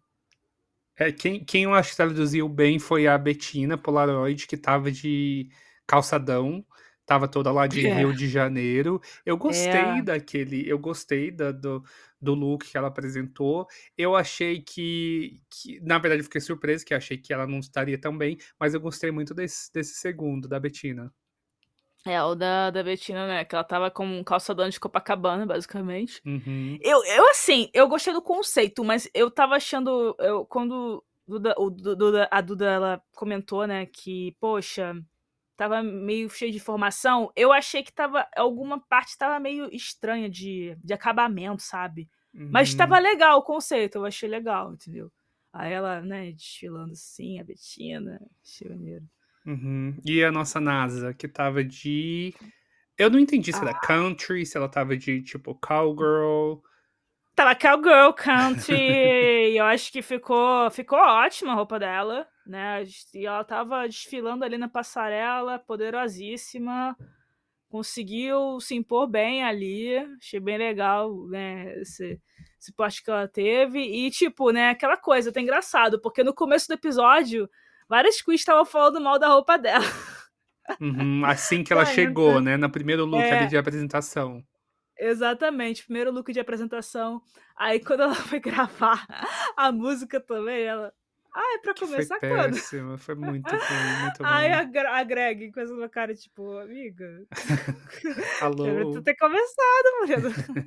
É, 0.98 1.14
quem, 1.14 1.44
quem 1.46 1.64
eu 1.64 1.74
acho 1.74 1.92
que 1.92 1.96
traduziu 1.96 2.50
bem 2.50 2.78
foi 2.78 3.08
a 3.08 3.18
Bettina 3.18 3.78
Polaroid, 3.78 4.46
que 4.46 4.58
tava 4.58 4.92
de 4.92 5.50
calçadão, 5.88 6.64
tava 7.10 7.28
toda 7.28 7.52
lá 7.52 7.66
de 7.66 7.88
é. 7.88 7.92
Rio 7.96 8.14
de 8.14 8.30
Janeiro. 8.30 9.02
Eu 9.26 9.36
gostei 9.36 9.72
é. 9.72 10.02
daquele, 10.04 10.70
eu 10.70 10.78
gostei 10.78 11.32
da, 11.32 11.52
do, 11.52 11.84
do 12.22 12.36
look 12.36 12.70
que 12.70 12.78
ela 12.78 12.88
apresentou. 12.88 13.66
Eu 13.98 14.16
achei 14.16 14.62
que, 14.62 15.42
que, 15.50 15.80
na 15.82 15.98
verdade, 15.98 16.22
fiquei 16.22 16.40
surpreso 16.40 16.86
que 16.86 16.94
achei 16.94 17.18
que 17.18 17.34
ela 17.34 17.48
não 17.48 17.58
estaria 17.58 18.00
tão 18.00 18.16
bem, 18.16 18.38
mas 18.60 18.76
eu 18.76 18.80
gostei 18.80 19.10
muito 19.10 19.34
desse, 19.34 19.74
desse 19.74 19.96
segundo, 19.96 20.48
da 20.48 20.60
Betina. 20.60 21.12
É, 22.06 22.22
o 22.22 22.36
da, 22.36 22.70
da 22.70 22.84
Betina, 22.84 23.28
né? 23.28 23.44
Que 23.44 23.56
ela 23.56 23.64
tava 23.64 23.90
com 23.90 24.06
um 24.06 24.24
calçadão 24.24 24.70
de 24.70 24.80
Copacabana, 24.80 25.48
basicamente. 25.48 26.22
Uhum. 26.24 26.78
Eu, 26.80 27.04
eu, 27.06 27.28
assim, 27.32 27.72
eu 27.74 27.88
gostei 27.88 28.14
do 28.14 28.22
conceito, 28.22 28.86
mas 28.86 29.10
eu 29.16 29.32
tava 29.32 29.56
achando. 29.56 30.16
Eu, 30.20 30.46
quando 30.46 31.04
Duda, 31.28 31.56
o 31.58 31.72
Duda, 31.72 32.28
a 32.32 32.40
Duda 32.40 32.66
ela 32.70 33.02
comentou, 33.16 33.66
né, 33.66 33.88
que, 33.88 34.36
poxa, 34.40 34.96
tava 35.60 35.84
meio 35.84 36.30
cheio 36.30 36.54
de 36.54 36.58
informação, 36.58 37.34
eu 37.36 37.52
achei 37.52 37.84
que 37.84 37.92
tava. 37.92 38.26
Alguma 38.38 38.80
parte 38.80 39.18
tava 39.18 39.38
meio 39.42 39.70
estranha 39.76 40.30
de, 40.30 40.78
de 40.82 40.94
acabamento, 40.94 41.62
sabe? 41.62 42.10
Uhum. 42.34 42.48
Mas 42.50 42.74
tava 42.74 42.98
legal 42.98 43.40
o 43.40 43.44
conceito, 43.44 43.98
eu 43.98 44.06
achei 44.06 44.30
legal, 44.30 44.72
entendeu? 44.72 45.12
Aí 45.52 45.74
ela, 45.74 46.00
né, 46.00 46.32
desfilando 46.32 46.94
assim, 46.94 47.42
a 47.42 47.44
Betina, 47.44 48.22
achei 48.42 48.70
maneiro. 48.70 49.04
Uhum. 49.46 49.98
E 50.06 50.24
a 50.24 50.32
nossa 50.32 50.62
NASA, 50.62 51.14
que 51.14 51.28
tava 51.28 51.62
de. 51.62 52.34
Eu 52.98 53.10
não 53.10 53.20
entendi 53.20 53.52
se 53.52 53.60
ah. 53.60 53.64
era 53.64 53.80
country, 53.82 54.46
se 54.46 54.56
ela 54.56 54.70
tava 54.70 54.96
de 54.96 55.22
tipo 55.22 55.54
cowgirl. 55.56 56.62
Tava 57.36 57.54
cowgirl 57.54 58.14
country. 58.14 58.78
eu 59.60 59.66
acho 59.66 59.92
que 59.92 60.02
ficou, 60.02 60.72
ficou 60.72 61.00
ótima 61.00 61.52
a 61.52 61.56
roupa 61.56 61.78
dela 61.78 62.26
né? 62.50 62.84
E 63.14 63.26
ela 63.26 63.42
estava 63.42 63.88
desfilando 63.88 64.44
ali 64.44 64.58
na 64.58 64.68
passarela, 64.68 65.60
poderosíssima, 65.60 66.98
conseguiu 67.70 68.60
se 68.60 68.74
impor 68.76 69.08
bem 69.08 69.44
ali, 69.44 69.96
achei 70.20 70.40
bem 70.40 70.58
legal, 70.58 71.28
né? 71.28 71.80
Esse, 71.80 72.20
esse 72.60 72.74
poste 72.74 73.04
que 73.04 73.12
ela 73.12 73.28
teve. 73.28 73.80
E, 73.80 74.10
tipo, 74.10 74.50
né, 74.52 74.72
aquela 74.72 74.98
coisa, 74.98 75.32
tá 75.32 75.40
engraçado, 75.40 76.02
porque 76.02 76.24
no 76.24 76.34
começo 76.34 76.68
do 76.68 76.74
episódio, 76.74 77.48
várias 77.88 78.20
queens 78.20 78.42
estavam 78.42 78.66
falando 78.66 79.00
mal 79.00 79.20
da 79.20 79.28
roupa 79.28 79.56
dela. 79.56 79.86
Uhum, 80.82 81.24
assim 81.26 81.64
que 81.64 81.72
ela 81.74 81.86
chegou, 81.86 82.42
né? 82.42 82.58
No 82.58 82.70
primeiro 82.70 83.06
look 83.06 83.22
é... 83.22 83.40
ali 83.40 83.48
de 83.48 83.58
apresentação. 83.58 84.44
Exatamente, 84.98 85.86
primeiro 85.86 86.12
look 86.12 86.34
de 86.34 86.40
apresentação. 86.40 87.22
Aí 87.56 87.80
quando 87.80 88.02
ela 88.02 88.16
foi 88.16 88.40
gravar 88.40 89.06
a 89.56 89.72
música 89.72 90.20
também, 90.20 90.64
ela. 90.64 90.92
Ah, 91.34 91.56
é 91.56 91.58
pra 91.60 91.74
começar 91.76 92.20
foi 92.20 92.30
quando? 92.30 92.98
Foi 92.98 93.16
muito 93.16 93.50
ruim, 93.50 94.02
muito 94.02 94.18
ruim. 94.24 94.32
Aí 94.32 94.52
a, 94.52 94.98
a 94.98 95.04
Greg 95.04 95.52
com 95.52 95.60
essa 95.60 95.90
cara, 95.90 96.16
tipo, 96.16 96.58
amiga. 96.58 97.26
Alô? 98.42 98.66
Quero 98.66 99.02
ter 99.04 99.16
começado, 99.16 100.00
mulher. 100.00 100.22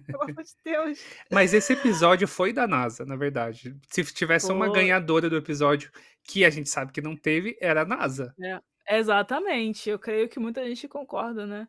Pelo 0.07 0.23
amor 0.23 0.43
de 0.43 0.53
Deus. 0.65 1.05
Mas 1.31 1.53
esse 1.53 1.73
episódio 1.73 2.29
foi 2.29 2.53
da 2.53 2.67
NASA, 2.67 3.05
na 3.05 3.17
verdade. 3.17 3.77
Se 3.91 4.05
tivesse 4.05 4.53
uma 4.53 4.71
ganhadora 4.71 5.29
do 5.29 5.37
episódio 5.37 5.91
que 6.23 6.45
a 6.45 6.51
gente 6.51 6.69
sabe 6.69 6.93
que 6.93 7.01
não 7.01 7.17
teve, 7.17 7.57
era 7.61 7.83
a 7.83 7.87
NASA. 7.87 8.35
É, 8.41 8.99
exatamente. 8.99 9.91
Eu 9.91 9.99
creio 9.99 10.29
que 10.29 10.39
muita 10.39 10.65
gente 10.65 10.87
concorda, 10.87 11.47
né? 11.47 11.69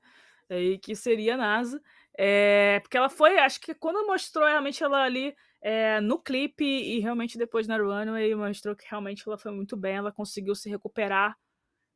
E 0.49 0.77
que 0.77 0.95
seria 0.95 1.33
a 1.33 1.37
NASA. 1.37 1.81
É, 2.15 2.79
porque 2.81 2.95
ela 2.95 3.09
foi, 3.09 3.39
acho 3.39 3.59
que 3.59 3.73
quando 3.73 4.05
mostrou 4.05 4.45
realmente 4.45 4.83
ela 4.83 5.03
ali 5.03 5.35
é, 5.63 6.01
no 6.01 6.19
clipe 6.19 6.65
e 6.65 6.99
realmente 6.99 7.37
depois 7.37 7.67
na 7.67 7.77
runway 7.77 8.35
mostrou 8.35 8.75
que 8.75 8.85
realmente 8.87 9.23
ela 9.25 9.37
foi 9.37 9.51
muito 9.53 9.77
bem, 9.77 9.95
ela 9.95 10.11
conseguiu 10.11 10.53
se 10.53 10.69
recuperar, 10.69 11.37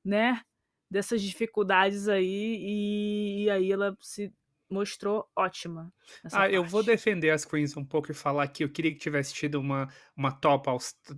né, 0.04 0.42
dessas 0.90 1.22
dificuldades 1.22 2.08
aí 2.08 2.24
e, 2.26 3.44
e 3.44 3.50
aí 3.50 3.70
ela 3.70 3.96
se 4.00 4.34
mostrou 4.70 5.30
ótima. 5.36 5.92
Ah, 6.26 6.30
parte. 6.30 6.56
eu 6.56 6.64
vou 6.64 6.84
defender 6.84 7.30
as 7.30 7.46
queens 7.46 7.76
um 7.76 7.86
pouco 7.86 8.12
e 8.12 8.14
falar 8.14 8.48
que 8.48 8.64
eu 8.64 8.70
queria 8.70 8.92
que 8.92 8.98
tivesse 8.98 9.34
tido 9.34 9.60
uma, 9.60 9.90
uma 10.16 10.32
top 10.32 10.70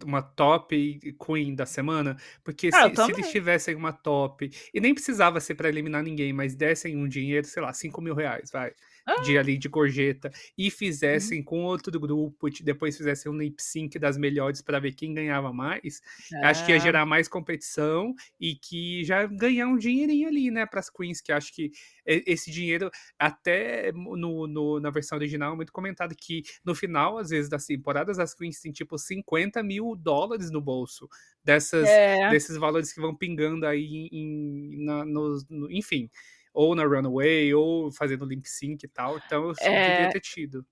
uma 0.04 0.22
top 0.22 1.00
queen 1.24 1.56
da 1.56 1.66
semana, 1.66 2.18
porque 2.44 2.70
ah, 2.74 2.90
se, 2.90 2.96
se, 2.96 3.12
eles 3.12 3.32
tivessem 3.32 3.76
uma 3.76 3.92
top 3.92 4.50
e 4.74 4.80
nem 4.80 4.94
precisava 4.94 5.40
ser 5.40 5.56
para 5.56 5.70
eliminar 5.70 6.04
ninguém, 6.04 6.32
mas 6.32 6.56
dessem 6.56 6.96
um 6.96 7.08
dinheiro, 7.08 7.46
sei 7.46 7.62
lá, 7.62 7.74
5 7.74 8.02
mil 8.02 8.14
reais, 8.14 8.52
vai 8.52 8.74
ah. 9.18 9.22
de 9.22 9.38
ali 9.38 9.58
de 9.58 9.68
gorjeta 9.68 10.32
e 10.58 10.66
uhum. 10.66 10.72
fizessem 10.72 11.40
uhum. 11.40 11.46
com 11.46 11.64
outro 11.64 12.00
grupo, 12.00 12.50
depois 12.62 12.98
fizessem 12.98 13.32
um 13.32 13.38
lip 13.38 13.62
sync 13.62 13.98
das 13.98 14.18
melhores 14.18 14.62
para 14.62 14.80
ver 14.80 14.94
quem 14.94 15.14
ganhava 15.14 15.52
mais, 15.52 16.02
acho 16.44 16.66
que 16.66 16.72
ia 16.72 16.78
é. 16.78 16.80
gerar 16.80 17.06
mais 17.06 17.28
competição 17.28 18.14
e 18.40 18.56
que 18.56 19.04
já 19.04 19.26
ganhar 19.26 19.68
um 19.68 19.78
dinheirinho 19.78 20.28
ali, 20.28 20.52
né, 20.52 20.66
para 20.66 20.80
as 20.80 20.90
queens, 20.90 21.22
que 21.22 21.32
acho 21.32 21.54
que 21.54 21.72
esse 22.06 22.50
dinheiro 22.52 22.90
até 23.18 23.92
no, 23.92 24.48
no, 24.48 24.80
na 24.80 24.90
versão 24.90 25.18
original 25.18 25.54
é 25.54 25.56
muito 25.56 25.72
comentado 25.72 26.16
que 26.16 26.44
no 26.66 26.74
final, 26.74 27.18
às 27.18 27.30
vezes, 27.30 27.50
das 27.50 27.66
temporadas, 27.66 28.20
as 28.20 28.34
queens 28.34 28.60
têm 28.60 28.72
tipo 28.72 28.98
50 28.98 29.62
mil 29.64 29.96
dólares 29.96 30.50
no 30.52 30.62
bolso 30.62 31.08
dessas, 31.44 31.88
é. 31.88 32.30
desses 32.30 32.58
valores 32.58 32.92
que 32.92 33.00
vão 33.00 33.16
pingando 33.16 33.66
aí 33.66 34.10
em, 34.12 34.86
na, 34.86 35.06
no, 35.06 35.38
no, 35.50 35.72
enfim 35.72 36.10
ou 36.54 36.76
na 36.76 36.84
Runaway, 36.84 37.54
ou 37.54 37.92
fazendo 37.92 38.26
lip 38.26 38.48
sync 38.48 38.86
e 38.86 38.90
tal. 38.90 39.18
Então 39.18 39.50
eu 39.50 39.54
é... 39.62 39.92
devia 39.92 40.12
ter 40.12 40.22
tido. 40.22 40.66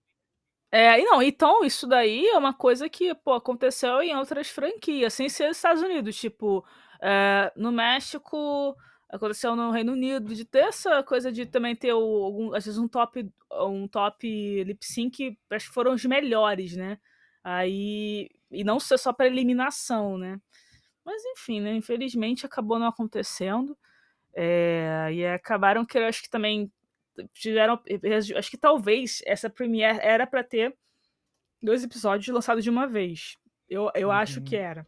É, 0.71 0.99
e 0.99 1.05
não, 1.05 1.21
então 1.21 1.63
isso 1.63 1.87
daí 1.87 2.27
é 2.27 2.37
uma 2.37 2.53
coisa 2.53 2.89
que, 2.89 3.15
pô, 3.15 3.33
aconteceu 3.33 4.01
em 4.01 4.15
outras 4.15 4.49
franquias, 4.49 5.13
sem 5.13 5.29
ser 5.29 5.47
nos 5.47 5.57
Estados 5.57 5.81
Unidos, 5.81 6.17
tipo, 6.17 6.65
é, 7.01 7.51
no 7.55 7.71
México, 7.71 8.75
aconteceu 9.09 9.55
no 9.55 9.71
Reino 9.71 9.93
Unido, 9.93 10.35
de 10.35 10.43
ter 10.43 10.65
essa 10.65 11.01
coisa 11.03 11.31
de 11.31 11.45
também 11.45 11.73
ter 11.75 11.93
o, 11.93 12.23
algum, 12.23 12.53
às 12.53 12.65
vezes 12.65 12.77
um 12.77 12.87
top, 12.87 13.31
um 13.61 13.87
top 13.87 14.63
lip 14.63 14.85
sync, 14.85 15.37
acho 15.49 15.67
que 15.67 15.73
foram 15.73 15.93
os 15.93 16.03
melhores, 16.03 16.75
né? 16.75 16.99
Aí, 17.41 18.29
e 18.51 18.63
não 18.65 18.77
ser 18.77 18.97
só 18.97 19.13
para 19.13 19.27
eliminação, 19.27 20.17
né? 20.17 20.37
Mas 21.05 21.23
enfim, 21.23 21.61
né? 21.61 21.73
Infelizmente 21.73 22.45
acabou 22.45 22.77
não 22.77 22.87
acontecendo. 22.87 23.77
É, 24.39 25.09
e 25.11 25.25
acabaram 25.25 25.83
que 25.83 25.97
eu 25.97 26.05
acho 26.05 26.21
que 26.21 26.29
também 26.29 26.71
tiveram. 27.33 27.81
Acho 28.37 28.51
que 28.51 28.57
talvez 28.57 29.23
essa 29.25 29.49
premiere 29.49 29.97
era 29.99 30.27
para 30.27 30.43
ter 30.43 30.75
dois 31.61 31.83
episódios 31.83 32.27
lançados 32.27 32.63
de 32.63 32.69
uma 32.69 32.85
vez. 32.85 33.35
Eu, 33.67 33.89
eu 33.95 34.09
uhum. 34.09 34.13
acho 34.13 34.41
que 34.41 34.55
era. 34.55 34.85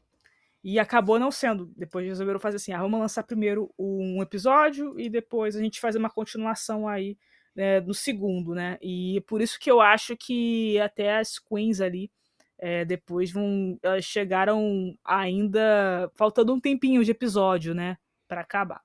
E 0.64 0.78
acabou 0.78 1.18
não 1.18 1.32
sendo. 1.32 1.72
Depois 1.76 2.06
resolveram 2.06 2.40
fazer 2.40 2.58
assim: 2.58 2.74
ah, 2.74 2.82
vamos 2.82 3.00
lançar 3.00 3.24
primeiro 3.24 3.74
um 3.78 4.22
episódio 4.22 5.00
e 5.00 5.10
depois 5.10 5.56
a 5.56 5.60
gente 5.60 5.80
faz 5.80 5.96
uma 5.96 6.12
continuação 6.12 6.88
aí 6.88 7.18
né, 7.56 7.80
no 7.80 7.94
segundo, 7.94 8.54
né? 8.54 8.78
E 8.82 9.20
por 9.28 9.42
isso 9.42 9.60
que 9.60 9.72
eu 9.72 9.82
acho 9.82 10.16
que 10.16 10.80
até 10.80 11.18
as 11.18 11.40
queens 11.40 11.82
ali 11.82 12.12
é, 12.60 12.86
depois 12.86 13.32
vão. 13.32 13.80
Elas 13.82 14.06
chegaram 14.06 14.96
ainda 15.04 16.12
faltando 16.14 16.54
um 16.54 16.60
tempinho 16.60 17.04
de 17.04 17.10
episódio, 17.10 17.74
né? 17.74 17.98
para 18.30 18.42
acabar. 18.42 18.82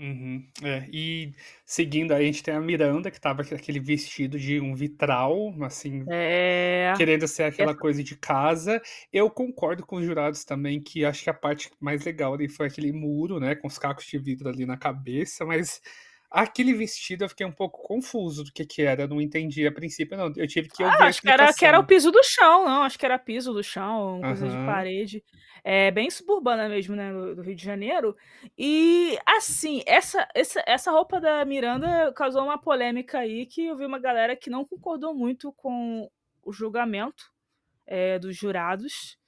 Uhum, 0.00 0.48
é, 0.62 0.88
e 0.92 1.32
seguindo 1.66 2.12
aí, 2.14 2.22
a 2.22 2.26
gente 2.26 2.40
tem 2.40 2.54
a 2.54 2.60
Miranda, 2.60 3.10
que 3.10 3.20
tava 3.20 3.42
com 3.42 3.52
aquele 3.52 3.80
vestido 3.80 4.38
de 4.38 4.60
um 4.60 4.72
vitral, 4.72 5.52
assim, 5.64 6.04
é... 6.08 6.94
querendo 6.96 7.26
ser 7.26 7.42
aquela 7.42 7.74
coisa 7.74 8.00
de 8.04 8.16
casa. 8.16 8.80
Eu 9.12 9.28
concordo 9.28 9.84
com 9.84 9.96
os 9.96 10.04
jurados 10.06 10.44
também, 10.44 10.80
que 10.80 11.04
acho 11.04 11.24
que 11.24 11.30
a 11.30 11.34
parte 11.34 11.72
mais 11.80 12.04
legal 12.04 12.32
ali 12.32 12.48
foi 12.48 12.68
aquele 12.68 12.92
muro, 12.92 13.40
né, 13.40 13.56
com 13.56 13.66
os 13.66 13.76
cacos 13.76 14.06
de 14.06 14.18
vidro 14.18 14.48
ali 14.48 14.64
na 14.64 14.76
cabeça, 14.76 15.44
mas 15.44 15.82
Aquele 16.30 16.74
vestido 16.74 17.24
eu 17.24 17.28
fiquei 17.28 17.46
um 17.46 17.52
pouco 17.52 17.82
confuso 17.82 18.44
do 18.44 18.52
que 18.52 18.66
que 18.66 18.82
era, 18.82 19.02
eu 19.02 19.08
não 19.08 19.20
entendi 19.20 19.66
a 19.66 19.72
princípio, 19.72 20.16
não. 20.16 20.30
Eu 20.36 20.46
tive 20.46 20.68
que 20.68 20.82
ouvir 20.82 21.02
ah, 21.02 21.06
acho 21.06 21.22
que 21.22 21.30
era, 21.30 21.52
que 21.54 21.64
era 21.64 21.80
o 21.80 21.86
piso 21.86 22.10
do 22.10 22.22
chão, 22.22 22.66
não, 22.66 22.82
acho 22.82 22.98
que 22.98 23.06
era 23.06 23.18
piso 23.18 23.52
do 23.52 23.62
chão, 23.62 24.20
coisa 24.22 24.44
uhum. 24.44 24.50
de 24.50 24.66
parede. 24.66 25.24
É 25.64 25.90
bem 25.90 26.10
suburbana 26.10 26.68
mesmo, 26.68 26.94
né, 26.94 27.10
do 27.12 27.40
Rio 27.40 27.54
de 27.54 27.64
Janeiro. 27.64 28.16
E, 28.56 29.18
assim, 29.26 29.82
essa, 29.86 30.28
essa, 30.34 30.62
essa 30.66 30.90
roupa 30.90 31.20
da 31.20 31.44
Miranda 31.44 32.12
causou 32.12 32.42
uma 32.42 32.58
polêmica 32.58 33.18
aí, 33.18 33.46
que 33.46 33.66
eu 33.66 33.76
vi 33.76 33.86
uma 33.86 33.98
galera 33.98 34.36
que 34.36 34.50
não 34.50 34.64
concordou 34.64 35.14
muito 35.14 35.52
com 35.52 36.10
o 36.42 36.52
julgamento 36.52 37.32
é, 37.86 38.18
dos 38.18 38.36
jurados. 38.36 39.18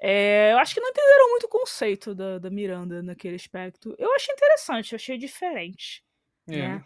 É, 0.00 0.52
eu 0.52 0.58
acho 0.58 0.74
que 0.74 0.80
não 0.80 0.90
entenderam 0.90 1.30
muito 1.30 1.44
o 1.44 1.48
conceito 1.48 2.14
da, 2.14 2.38
da 2.38 2.50
Miranda 2.50 3.02
naquele 3.02 3.36
aspecto. 3.36 3.94
Eu 3.98 4.14
achei 4.14 4.32
interessante, 4.32 4.92
eu 4.92 4.96
achei 4.96 5.18
diferente. 5.18 6.04
É. 6.48 6.68
Né? 6.68 6.84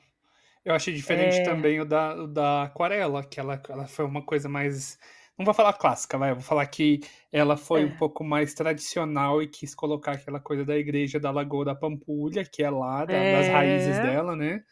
Eu 0.64 0.74
achei 0.74 0.94
diferente 0.94 1.38
é... 1.38 1.42
também 1.42 1.80
o 1.80 1.84
da, 1.84 2.14
o 2.14 2.26
da 2.26 2.64
aquarela, 2.64 3.24
que 3.24 3.40
ela, 3.40 3.60
ela 3.68 3.86
foi 3.86 4.04
uma 4.04 4.22
coisa 4.22 4.48
mais. 4.48 4.98
Não 5.36 5.44
vou 5.44 5.54
falar 5.54 5.72
clássica, 5.72 6.16
vai. 6.18 6.30
Eu 6.30 6.36
vou 6.36 6.44
falar 6.44 6.66
que 6.66 7.00
ela 7.32 7.56
foi 7.56 7.82
é. 7.82 7.86
um 7.86 7.96
pouco 7.96 8.22
mais 8.22 8.54
tradicional 8.54 9.42
e 9.42 9.48
quis 9.48 9.74
colocar 9.74 10.12
aquela 10.12 10.38
coisa 10.38 10.64
da 10.64 10.76
igreja 10.76 11.18
da 11.18 11.30
Lagoa 11.30 11.64
da 11.64 11.74
Pampulha, 11.74 12.44
que 12.44 12.62
é 12.62 12.70
lá, 12.70 13.04
da, 13.04 13.14
das 13.14 13.48
raízes 13.48 13.96
é. 13.96 14.02
dela, 14.02 14.36
né? 14.36 14.62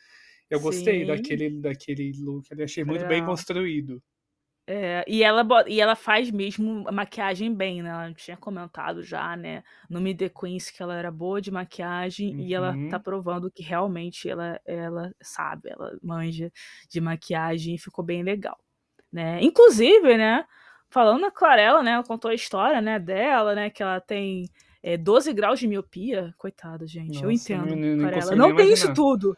Eu 0.48 0.60
gostei 0.60 1.06
daquele, 1.06 1.60
daquele 1.60 2.12
look, 2.18 2.46
eu 2.50 2.64
achei 2.64 2.84
muito 2.84 3.06
bem 3.06 3.24
construído. 3.24 4.02
É, 4.66 5.04
e, 5.08 5.22
ela, 5.22 5.44
e 5.66 5.80
ela 5.80 5.96
faz 5.96 6.30
mesmo 6.30 6.86
a 6.86 6.92
maquiagem 6.92 7.52
bem, 7.52 7.82
né? 7.82 7.90
Ela 7.90 8.14
tinha 8.14 8.36
comentado 8.36 9.02
já, 9.02 9.36
né? 9.36 9.64
No 9.88 10.00
Me 10.00 10.14
The 10.14 10.28
Queens 10.28 10.70
que 10.70 10.82
ela 10.82 10.94
era 10.94 11.10
boa 11.10 11.40
de 11.40 11.50
maquiagem 11.50 12.34
uhum. 12.34 12.40
e 12.40 12.54
ela 12.54 12.72
tá 12.88 12.96
uhum. 12.96 13.02
provando 13.02 13.50
que 13.50 13.62
realmente 13.62 14.28
ela, 14.28 14.60
ela 14.64 15.12
sabe, 15.20 15.70
ela 15.70 15.98
manja 16.02 16.52
de 16.88 17.00
maquiagem 17.00 17.74
e 17.74 17.78
ficou 17.78 18.04
bem 18.04 18.22
legal, 18.22 18.58
né? 19.12 19.42
Inclusive, 19.42 20.16
né? 20.16 20.44
Falando 20.88 21.20
na 21.20 21.30
Clarela, 21.30 21.82
né? 21.82 21.92
Ela 21.92 22.04
contou 22.04 22.30
a 22.30 22.34
história, 22.34 22.80
né? 22.80 22.98
Dela, 22.98 23.54
né? 23.54 23.70
Que 23.70 23.82
ela 23.82 24.00
tem 24.00 24.48
é, 24.82 24.96
12 24.96 25.32
graus 25.32 25.58
de 25.58 25.66
miopia. 25.66 26.34
Coitada, 26.38 26.86
gente. 26.86 27.14
Nossa, 27.14 27.26
eu 27.26 27.30
entendo, 27.30 27.74
não. 27.74 28.36
Não 28.36 28.56
tem 28.56 28.72
isso 28.72 28.92
tudo. 28.94 29.36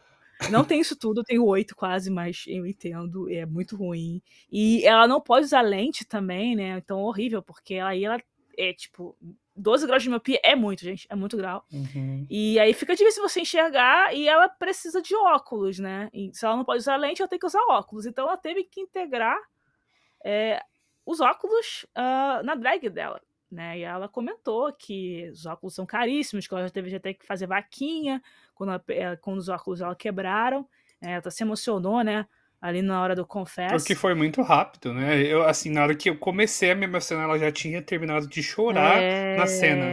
Não 0.51 0.63
tem 0.63 0.79
isso 0.79 0.95
tudo, 0.95 1.21
eu 1.21 1.23
tenho 1.23 1.45
oito 1.45 1.75
quase, 1.75 2.09
mas 2.09 2.43
eu 2.47 2.65
entendo, 2.65 3.29
é 3.29 3.45
muito 3.45 3.75
ruim. 3.75 4.21
E 4.51 4.85
ela 4.85 5.07
não 5.07 5.21
pode 5.21 5.45
usar 5.45 5.61
lente 5.61 6.05
também, 6.05 6.55
né? 6.55 6.77
Então 6.77 6.99
horrível, 7.01 7.41
porque 7.41 7.75
aí 7.75 8.05
ela 8.05 8.21
é 8.57 8.73
tipo. 8.73 9.15
12 9.55 9.85
graus 9.85 10.01
de 10.01 10.09
miopia 10.09 10.39
é 10.43 10.55
muito, 10.55 10.83
gente. 10.83 11.05
É 11.07 11.15
muito 11.15 11.37
grau. 11.37 11.63
Uhum. 11.71 12.25
E 12.27 12.59
aí 12.59 12.73
fica 12.73 12.95
difícil 12.95 13.21
você 13.21 13.41
enxergar 13.41 14.11
e 14.11 14.27
ela 14.27 14.49
precisa 14.49 14.99
de 14.99 15.15
óculos, 15.15 15.77
né? 15.77 16.09
E 16.11 16.31
se 16.33 16.43
ela 16.43 16.57
não 16.57 16.65
pode 16.65 16.79
usar 16.79 16.95
lente, 16.95 17.21
ela 17.21 17.29
tem 17.29 17.37
que 17.37 17.45
usar 17.45 17.61
óculos. 17.69 18.07
Então 18.07 18.25
ela 18.27 18.35
teve 18.35 18.63
que 18.63 18.81
integrar 18.81 19.37
é, 20.25 20.59
os 21.05 21.19
óculos 21.19 21.85
uh, 21.95 22.43
na 22.43 22.55
drag 22.55 22.89
dela. 22.89 23.21
Né? 23.53 23.79
E 23.79 23.83
ela 23.83 24.09
comentou 24.09 24.73
que 24.73 25.29
os 25.29 25.45
óculos 25.45 25.75
são 25.75 25.85
caríssimos, 25.85 26.47
que 26.47 26.53
ela 26.53 26.63
já 26.63 26.71
teve 26.71 26.99
ter 26.99 27.13
que 27.13 27.25
fazer 27.25 27.45
vaquinha 27.45 28.19
quando, 28.55 28.71
ela, 28.71 28.83
eh, 28.89 29.15
quando 29.17 29.37
os 29.37 29.47
óculos 29.47 29.79
dela 29.79 29.95
quebraram. 29.95 30.67
É, 30.99 31.13
ela 31.13 31.29
se 31.29 31.43
emocionou, 31.43 32.01
né? 32.03 32.25
Ali 32.59 32.81
na 32.81 32.99
hora 32.99 33.15
do 33.15 33.27
confesso. 33.27 33.75
Porque 33.75 33.93
foi 33.93 34.15
muito 34.15 34.41
rápido, 34.41 34.91
né? 34.91 35.21
Eu, 35.21 35.43
assim, 35.43 35.69
na 35.69 35.83
hora 35.83 35.93
que 35.93 36.09
eu 36.09 36.17
comecei 36.17 36.71
a 36.71 36.75
me 36.75 36.85
emocionar, 36.85 37.25
ela 37.25 37.37
já 37.37 37.51
tinha 37.51 37.81
terminado 37.81 38.27
de 38.27 38.41
chorar 38.41 38.99
é... 38.99 39.37
na 39.37 39.45
cena. 39.45 39.85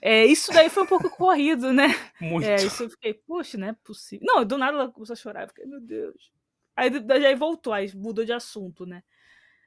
É, 0.00 0.24
isso 0.24 0.52
daí 0.52 0.68
foi 0.68 0.84
um 0.84 0.86
pouco 0.86 1.10
corrido, 1.10 1.72
né? 1.72 1.88
Muito. 2.20 2.46
É, 2.46 2.54
isso 2.56 2.84
eu 2.84 2.90
fiquei, 2.90 3.14
puxa, 3.14 3.58
não 3.58 3.68
é 3.68 3.72
possível. 3.72 4.24
Não, 4.24 4.44
do 4.44 4.56
nada 4.56 4.76
ela 4.76 4.88
começou 4.88 5.14
a 5.14 5.16
chorar. 5.16 5.42
Eu 5.42 5.48
fiquei, 5.48 5.66
meu 5.66 5.80
Deus. 5.80 6.30
Aí 6.76 6.92
já 6.92 7.34
voltou, 7.34 7.72
aí 7.72 7.90
mudou 7.96 8.24
de 8.24 8.32
assunto, 8.32 8.86
né? 8.86 9.02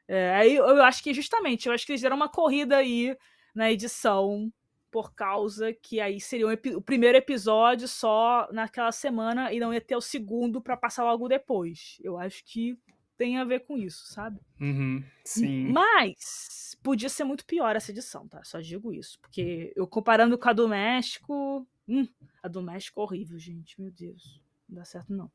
É, 0.08 0.36
aí 0.36 0.56
eu 0.56 0.84
acho 0.84 1.04
que 1.04 1.14
justamente, 1.14 1.68
eu 1.68 1.74
acho 1.74 1.86
que 1.86 1.92
eles 1.92 2.02
deram 2.02 2.16
uma 2.16 2.30
corrida 2.30 2.78
aí 2.78 3.16
na 3.56 3.72
edição, 3.72 4.52
por 4.92 5.14
causa 5.14 5.74
que 5.74 6.02
aí 6.02 6.20
seria 6.20 6.46
um 6.48 6.52
o 6.52 6.82
primeiro 6.82 7.18
episódio 7.18 7.88
só 7.88 8.48
naquela 8.52 8.92
semana 8.92 9.54
e 9.54 9.60
não 9.60 9.74
ia 9.74 9.80
ter 9.80 9.96
o 9.96 10.02
segundo 10.02 10.62
para 10.62 10.76
passar 10.76 11.06
logo 11.06 11.30
depois. 11.30 11.98
Eu 12.02 12.18
acho 12.18 12.44
que 12.44 12.78
tem 13.18 13.38
a 13.38 13.46
ver 13.46 13.62
com 13.62 13.78
isso, 13.78 14.12
sabe? 14.12 14.40
Uhum, 14.60 15.04
sim. 15.24 15.72
Mas 15.72 16.76
podia 16.84 17.08
ser 17.08 17.24
muito 17.24 17.46
pior 17.46 17.76
essa 17.76 17.92
edição, 17.92 18.28
tá? 18.28 18.44
Só 18.44 18.60
digo 18.60 18.92
isso. 18.92 19.20
Porque 19.22 19.72
eu 19.76 19.88
comparando 19.88 20.38
com 20.38 20.50
a 20.50 20.54
do 20.54 20.68
México. 20.68 21.66
Hum, 21.88 22.08
a 22.44 22.48
do 22.48 22.62
México 22.62 23.00
é 23.00 23.04
horrível, 23.04 23.40
gente. 23.40 23.80
Meu 23.80 23.92
Deus. 23.92 24.42
Não 24.68 24.80
dá 24.80 24.86
certo, 24.86 25.14
não. 25.14 25.32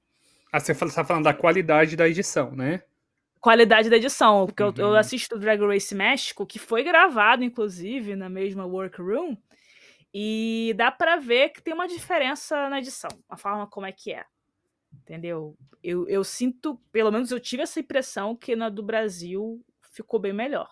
Ah, 0.53 0.61
você 0.61 0.73
está 0.73 1.05
falando 1.05 1.25
da 1.25 1.35
qualidade 1.35 1.97
da 1.97 2.09
edição, 2.09 2.55
né? 2.55 2.83
Qualidade 3.47 3.89
da 3.89 3.97
edição. 3.97 4.45
Porque 4.45 4.61
uhum. 4.61 4.73
eu, 4.77 4.85
eu 4.87 4.89
uhum. 4.89 4.97
assisto 4.97 5.37
o 5.37 5.39
Drag 5.39 5.61
Race 5.65 5.95
México, 5.95 6.45
que 6.45 6.59
foi 6.59 6.83
gravado, 6.83 7.45
inclusive, 7.45 8.17
na 8.17 8.29
mesma 8.29 8.67
workroom. 8.67 9.37
E 10.13 10.75
dá 10.77 10.91
para 10.91 11.17
ver 11.17 11.51
que 11.51 11.63
tem 11.63 11.73
uma 11.73 11.87
diferença 11.87 12.69
na 12.69 12.79
edição, 12.79 13.11
a 13.29 13.37
forma 13.37 13.67
como 13.69 13.87
é 13.87 13.93
que 13.93 14.13
é. 14.13 14.25
Entendeu? 14.93 15.57
Eu, 15.81 16.09
eu 16.09 16.25
sinto, 16.25 16.81
pelo 16.91 17.13
menos 17.13 17.31
eu 17.31 17.39
tive 17.39 17.63
essa 17.63 17.79
impressão 17.79 18.35
que 18.35 18.57
na 18.57 18.69
do 18.69 18.83
Brasil 18.83 19.65
ficou 19.93 20.19
bem 20.19 20.33
melhor. 20.33 20.69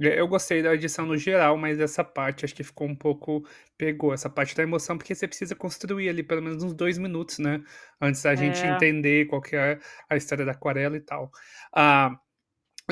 Eu 0.00 0.26
gostei 0.26 0.62
da 0.62 0.74
edição 0.74 1.06
no 1.06 1.16
geral, 1.16 1.56
mas 1.56 1.78
essa 1.78 2.02
parte 2.02 2.44
acho 2.44 2.54
que 2.54 2.64
ficou 2.64 2.88
um 2.88 2.96
pouco. 2.96 3.46
Pegou 3.78 4.12
essa 4.12 4.28
parte 4.28 4.54
da 4.56 4.62
emoção, 4.62 4.98
porque 4.98 5.14
você 5.14 5.26
precisa 5.28 5.54
construir 5.54 6.08
ali 6.08 6.22
pelo 6.22 6.42
menos 6.42 6.62
uns 6.62 6.74
dois 6.74 6.98
minutos, 6.98 7.38
né? 7.38 7.62
Antes 8.00 8.22
da 8.22 8.32
é. 8.32 8.36
gente 8.36 8.64
entender 8.64 9.26
qual 9.26 9.40
que 9.40 9.56
é 9.56 9.78
a 10.08 10.16
história 10.16 10.44
da 10.44 10.52
aquarela 10.52 10.96
e 10.96 11.00
tal. 11.00 11.30
Ah, 11.72 12.18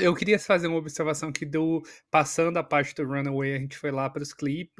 eu 0.00 0.14
queria 0.14 0.38
fazer 0.38 0.68
uma 0.68 0.78
observação 0.78 1.30
que 1.30 1.44
do 1.44 1.82
passando 2.10 2.56
a 2.56 2.62
parte 2.62 2.94
do 2.94 3.04
Runaway, 3.04 3.54
a 3.54 3.58
gente 3.58 3.76
foi 3.76 3.90
lá 3.90 4.08
para 4.08 4.22
os 4.22 4.32
clipes, 4.32 4.72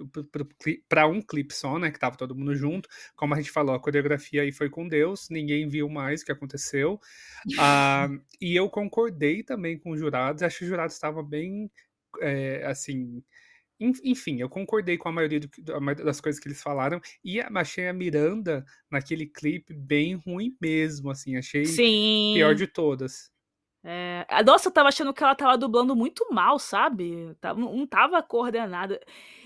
para 0.88 1.06
um 1.06 1.20
clipe 1.20 1.52
só, 1.52 1.78
né, 1.78 1.90
que 1.90 1.98
tava 1.98 2.16
todo 2.16 2.35
mundo 2.35 2.54
junto. 2.54 2.88
Como 3.14 3.35
a 3.35 3.37
gente 3.37 3.50
falou, 3.50 3.74
a 3.74 3.80
coreografia 3.80 4.40
aí 4.42 4.52
foi 4.52 4.70
com 4.70 4.88
Deus, 4.88 5.28
ninguém 5.28 5.68
viu 5.68 5.88
mais 5.88 6.22
o 6.22 6.24
que 6.24 6.32
aconteceu. 6.32 6.98
Ah, 7.58 8.08
e 8.40 8.56
eu 8.56 8.70
concordei 8.70 9.42
também 9.42 9.78
com 9.78 9.90
os 9.90 10.00
jurados, 10.00 10.42
acho 10.42 10.58
que 10.58 10.64
os 10.64 10.70
jurados 10.70 10.94
estavam 10.94 11.22
bem 11.22 11.70
é, 12.20 12.64
assim. 12.66 13.22
Enfim, 13.81 14.40
eu 14.40 14.48
concordei 14.48 14.96
com 14.96 15.09
a 15.09 15.12
maioria, 15.12 15.40
do, 15.40 15.94
das 16.05 16.20
coisas 16.20 16.40
que 16.40 16.46
eles 16.46 16.62
falaram 16.62 17.01
e 17.25 17.40
achei 17.40 17.88
a 17.88 17.92
Miranda 17.92 18.64
naquele 18.88 19.27
clipe 19.27 19.75
bem 19.75 20.14
ruim 20.14 20.57
mesmo, 20.61 21.11
assim, 21.11 21.37
achei 21.37 21.64
Sim. 21.64 22.33
pior 22.35 22.55
de 22.55 22.68
todas. 22.68 23.33
É, 23.85 24.25
nossa, 24.46 24.68
eu 24.68 24.72
tava 24.72 24.88
achando 24.90 25.12
que 25.12 25.25
ela 25.25 25.35
tava 25.35 25.59
dublando 25.59 25.96
muito 25.96 26.25
mal, 26.33 26.57
sabe? 26.57 27.37
Não 27.57 27.85
tava 27.85 28.22
coordenada. 28.22 29.01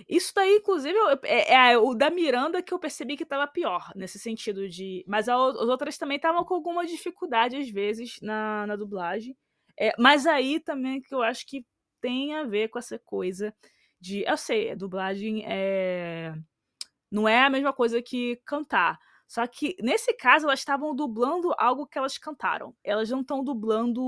Isso 0.06 0.32
daí, 0.34 0.56
inclusive, 0.56 0.94
é, 1.22 1.54
é, 1.72 1.78
o 1.78 1.94
da 1.94 2.10
Miranda 2.10 2.62
que 2.62 2.74
eu 2.74 2.78
percebi 2.78 3.16
que 3.16 3.24
tava 3.24 3.46
pior, 3.46 3.90
nesse 3.96 4.18
sentido 4.18 4.68
de. 4.68 5.02
Mas 5.08 5.26
as 5.28 5.56
outras 5.56 5.96
também 5.96 6.16
estavam 6.16 6.44
com 6.44 6.54
alguma 6.54 6.84
dificuldade, 6.84 7.56
às 7.56 7.70
vezes, 7.70 8.18
na, 8.20 8.66
na 8.66 8.76
dublagem. 8.76 9.34
É, 9.78 9.92
mas 9.98 10.26
aí 10.26 10.60
também 10.60 11.00
que 11.00 11.14
eu 11.14 11.22
acho 11.22 11.46
que 11.46 11.64
tem 12.06 12.34
a 12.36 12.44
ver 12.44 12.68
com 12.68 12.78
essa 12.78 13.00
coisa 13.00 13.52
de. 14.00 14.22
Eu 14.22 14.36
sei, 14.36 14.70
a 14.70 14.76
dublagem 14.76 15.44
é. 15.44 16.32
Não 17.10 17.28
é 17.28 17.44
a 17.44 17.50
mesma 17.50 17.72
coisa 17.72 18.00
que 18.00 18.36
cantar. 18.44 18.96
Só 19.26 19.44
que 19.44 19.76
nesse 19.80 20.12
caso 20.14 20.46
elas 20.46 20.60
estavam 20.60 20.94
dublando 20.94 21.52
algo 21.58 21.84
que 21.84 21.98
elas 21.98 22.16
cantaram. 22.16 22.72
Elas 22.84 23.10
não 23.10 23.22
estão 23.22 23.42
dublando 23.42 24.00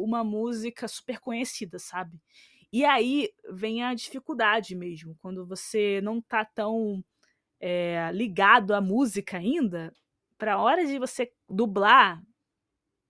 uma 0.00 0.22
música 0.22 0.86
super 0.86 1.18
conhecida, 1.18 1.76
sabe? 1.80 2.20
E 2.72 2.84
aí 2.84 3.30
vem 3.50 3.82
a 3.82 3.94
dificuldade 3.94 4.76
mesmo, 4.76 5.16
quando 5.20 5.44
você 5.44 6.00
não 6.02 6.20
tá 6.20 6.44
tão 6.44 7.04
é, 7.58 8.10
ligado 8.12 8.72
à 8.72 8.80
música 8.80 9.38
ainda, 9.38 9.92
pra 10.38 10.60
hora 10.60 10.86
de 10.86 11.00
você 11.00 11.32
dublar, 11.48 12.22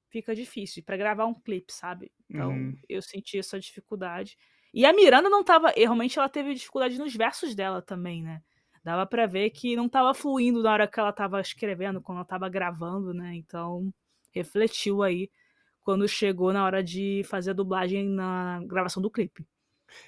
fica 0.09 0.35
difícil. 0.35 0.83
para 0.83 0.97
gravar 0.97 1.27
um 1.27 1.35
clipe, 1.35 1.73
sabe? 1.75 2.11
Então, 2.31 2.53
uhum. 2.53 2.79
eu 2.89 3.03
senti 3.03 3.39
essa 3.39 3.59
dificuldade. 3.59 4.39
E 4.73 4.87
a 4.87 4.93
Miranda 4.93 5.29
não 5.29 5.43
tava. 5.43 5.73
Realmente 5.77 6.19
ela 6.19 6.29
teve 6.29 6.55
dificuldade 6.55 6.97
nos 6.97 7.15
versos 7.15 7.55
dela 7.55 7.83
também, 7.83 8.23
né? 8.23 8.41
Dava 8.85 9.05
para 9.05 9.27
ver 9.27 9.51
que 9.51 9.77
não 9.77 9.89
tava 9.89 10.15
fluindo 10.15 10.63
na 10.63 10.73
hora 10.73 10.89
que 10.89 10.99
ela 10.99 11.13
tava 11.13 11.41
escrevendo, 11.41 12.01
quando 12.01 12.19
ela 12.19 12.25
tava 12.25 12.49
gravando, 12.49 13.13
né? 13.13 13.35
Então, 13.35 13.93
refletiu 14.33 15.03
aí 15.03 15.29
quando 15.81 16.07
chegou 16.09 16.53
na 16.53 16.65
hora 16.65 16.83
de 16.83 17.23
fazer 17.25 17.51
a 17.51 17.55
dublagem 17.55 18.09
na 18.09 18.61
gravação 18.65 19.03
do 19.03 19.11
clipe. 19.11 19.45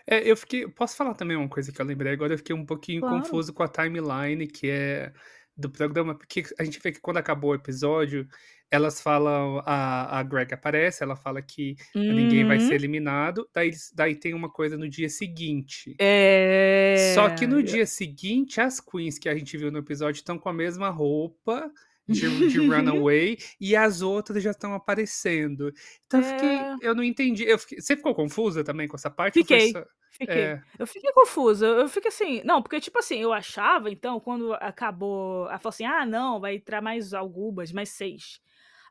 É, 0.06 0.30
eu 0.30 0.36
fiquei. 0.36 0.66
Posso 0.68 0.96
falar 0.96 1.14
também 1.14 1.36
uma 1.36 1.48
coisa 1.48 1.72
que 1.72 1.80
eu 1.80 1.84
lembrei 1.84 2.12
agora? 2.12 2.32
Eu 2.32 2.38
fiquei 2.38 2.54
um 2.54 2.64
pouquinho 2.64 3.00
claro. 3.00 3.18
confuso 3.18 3.52
com 3.52 3.64
a 3.64 3.68
timeline, 3.68 4.46
que 4.46 4.70
é 4.70 5.12
do 5.56 5.70
programa, 5.70 6.14
porque 6.14 6.42
a 6.58 6.64
gente 6.64 6.80
vê 6.82 6.92
que 6.92 7.00
quando 7.00 7.18
acabou 7.18 7.50
o 7.50 7.54
episódio, 7.54 8.26
elas 8.70 9.02
falam, 9.02 9.62
a, 9.66 10.18
a 10.18 10.22
Greg 10.22 10.54
aparece, 10.54 11.02
ela 11.02 11.14
fala 11.14 11.42
que 11.42 11.76
uhum. 11.94 12.14
ninguém 12.14 12.44
vai 12.44 12.58
ser 12.58 12.68
uhum. 12.68 12.72
eliminado, 12.72 13.48
daí, 13.52 13.70
daí 13.94 14.14
tem 14.14 14.32
uma 14.32 14.48
coisa 14.50 14.78
no 14.78 14.88
dia 14.88 15.10
seguinte. 15.10 15.94
É... 15.98 17.12
Só 17.14 17.28
que 17.28 17.46
no 17.46 17.62
dia 17.62 17.84
seguinte, 17.84 18.60
as 18.60 18.80
queens 18.80 19.18
que 19.18 19.28
a 19.28 19.34
gente 19.34 19.58
viu 19.58 19.70
no 19.70 19.78
episódio 19.78 20.18
estão 20.18 20.38
com 20.38 20.48
a 20.48 20.54
mesma 20.54 20.88
roupa 20.88 21.70
de, 22.08 22.48
de 22.48 22.58
Runaway 22.66 23.36
e 23.60 23.76
as 23.76 24.00
outras 24.00 24.42
já 24.42 24.52
estão 24.52 24.72
aparecendo. 24.74 25.72
Então 26.06 26.20
eu 26.20 26.26
fiquei, 26.26 26.48
é. 26.48 26.76
eu 26.80 26.94
não 26.94 27.04
entendi. 27.04 27.44
Eu 27.44 27.58
fiquei, 27.58 27.78
você 27.78 27.94
ficou 27.94 28.14
confusa 28.14 28.64
também 28.64 28.88
com 28.88 28.96
essa 28.96 29.10
parte? 29.10 29.34
Fiquei. 29.34 29.72
Só... 29.72 29.84
Fiquei. 30.12 30.42
É. 30.42 30.62
Eu 30.78 30.86
fiquei 30.86 31.10
confusa. 31.12 31.66
Eu 31.66 31.88
fiquei 31.88 32.08
assim. 32.08 32.42
Não, 32.44 32.62
porque, 32.62 32.80
tipo 32.80 32.98
assim, 32.98 33.18
eu 33.18 33.32
achava, 33.32 33.90
então, 33.90 34.20
quando 34.20 34.52
acabou. 34.54 35.48
Ela 35.48 35.58
falou 35.58 35.70
assim: 35.70 35.84
ah, 35.84 36.06
não, 36.06 36.40
vai 36.40 36.56
entrar 36.56 36.82
mais 36.82 37.14
algumas, 37.14 37.72
mais 37.72 37.90
seis. 37.90 38.40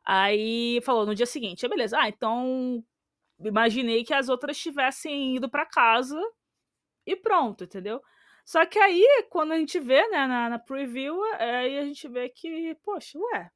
Aí 0.06 0.82
falou 0.84 1.06
no 1.06 1.16
dia 1.16 1.26
seguinte: 1.26 1.66
ah, 1.66 1.70
beleza. 1.70 1.98
Ah, 2.00 2.10
então. 2.10 2.84
Imaginei 3.44 4.04
que 4.04 4.14
as 4.14 4.30
outras 4.30 4.58
tivessem 4.58 5.36
ido 5.38 5.50
para 5.50 5.66
casa 5.66 6.20
e 7.06 7.16
pronto, 7.16 7.64
entendeu? 7.64 8.02
Só 8.46 8.66
que 8.66 8.80
aí, 8.80 9.06
quando 9.30 9.54
a 9.54 9.58
gente 9.58 9.80
vê, 9.80 10.08
né, 10.10 10.28
na, 10.28 10.50
na 10.50 10.60
preview, 10.60 11.20
aí 11.40 11.80
a 11.80 11.86
gente 11.86 12.08
vê 12.08 12.30
que, 12.30 12.76
poxa, 12.84 13.18
ué, 13.18 13.50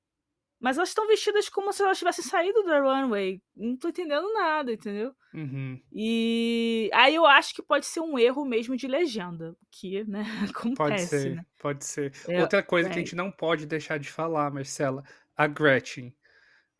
mas 0.60 0.78
elas 0.78 0.90
estão 0.90 1.08
vestidas 1.08 1.50
como 1.50 1.72
se 1.72 1.84
elas 1.84 1.98
tivessem 1.98 2.24
saído 2.24 2.64
da 2.64 2.80
runway. 2.80 3.42
Não 3.56 3.76
tô 3.78 3.90
entendendo 3.90 4.32
nada, 4.34 4.72
entendeu? 4.72 5.14
Uhum. 5.34 5.82
E 5.92 6.90
aí 6.94 7.14
eu 7.14 7.26
acho 7.26 7.54
que 7.54 7.62
pode 7.62 7.86
ser 7.86 8.00
um 8.00 8.18
erro 8.18 8.46
mesmo 8.46 8.76
de 8.76 8.88
legenda, 8.88 9.56
que, 9.70 10.04
né, 10.06 10.24
acontece, 10.50 10.76
Pode 10.76 11.02
ser, 11.02 11.36
né? 11.36 11.46
pode 11.60 11.86
ser. 11.86 12.14
É, 12.28 12.42
Outra 12.42 12.64
coisa 12.64 12.90
é. 12.90 12.92
que 12.92 12.98
a 12.98 13.02
gente 13.02 13.16
não 13.16 13.32
pode 13.32 13.66
deixar 13.66 14.00
de 14.00 14.10
falar, 14.10 14.52
Marcela, 14.52 15.04
a 15.36 15.48
Gretchen. 15.48 16.16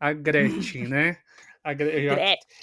A 0.00 0.12
Gretchen, 0.12 0.88
né? 0.88 1.18
A 1.66 1.72
Gre... 1.74 2.08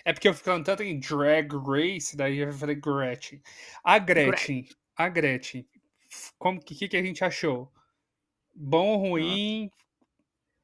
É 0.06 0.14
porque 0.14 0.30
eu 0.30 0.34
fico 0.34 0.46
falando 0.46 0.66
tanto 0.66 0.82
em 0.82 0.98
Drag 0.98 1.50
Race, 1.54 2.16
daí 2.16 2.38
eu 2.38 2.54
falei 2.54 2.76
Gretchen. 2.76 3.42
A 3.84 4.00
Gretchen, 4.00 4.62
Gretchen. 4.62 4.78
a 4.96 5.10
Gretchen, 5.10 5.68
como 6.38 6.64
que, 6.64 6.88
que 6.88 6.96
a 6.96 7.04
gente 7.04 7.22
achou? 7.22 7.70
Bom 8.56 8.94
ou 8.94 9.10
ruim? 9.10 9.70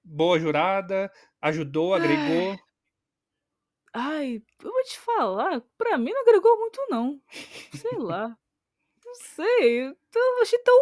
Boa 0.03 0.39
jurada, 0.39 1.11
ajudou, 1.41 1.93
agregou. 1.93 2.57
Ai, 3.93 4.41
eu 4.63 4.71
vou 4.71 4.83
te 4.83 4.99
falar, 4.99 5.61
pra 5.77 5.97
mim 5.97 6.11
não 6.11 6.21
agregou 6.21 6.57
muito, 6.59 6.79
não. 6.89 7.19
Sei 7.73 7.97
lá. 7.97 8.37
Não 9.05 9.15
sei. 9.15 9.87
Eu 9.87 10.41
achei 10.41 10.59
tão. 10.59 10.75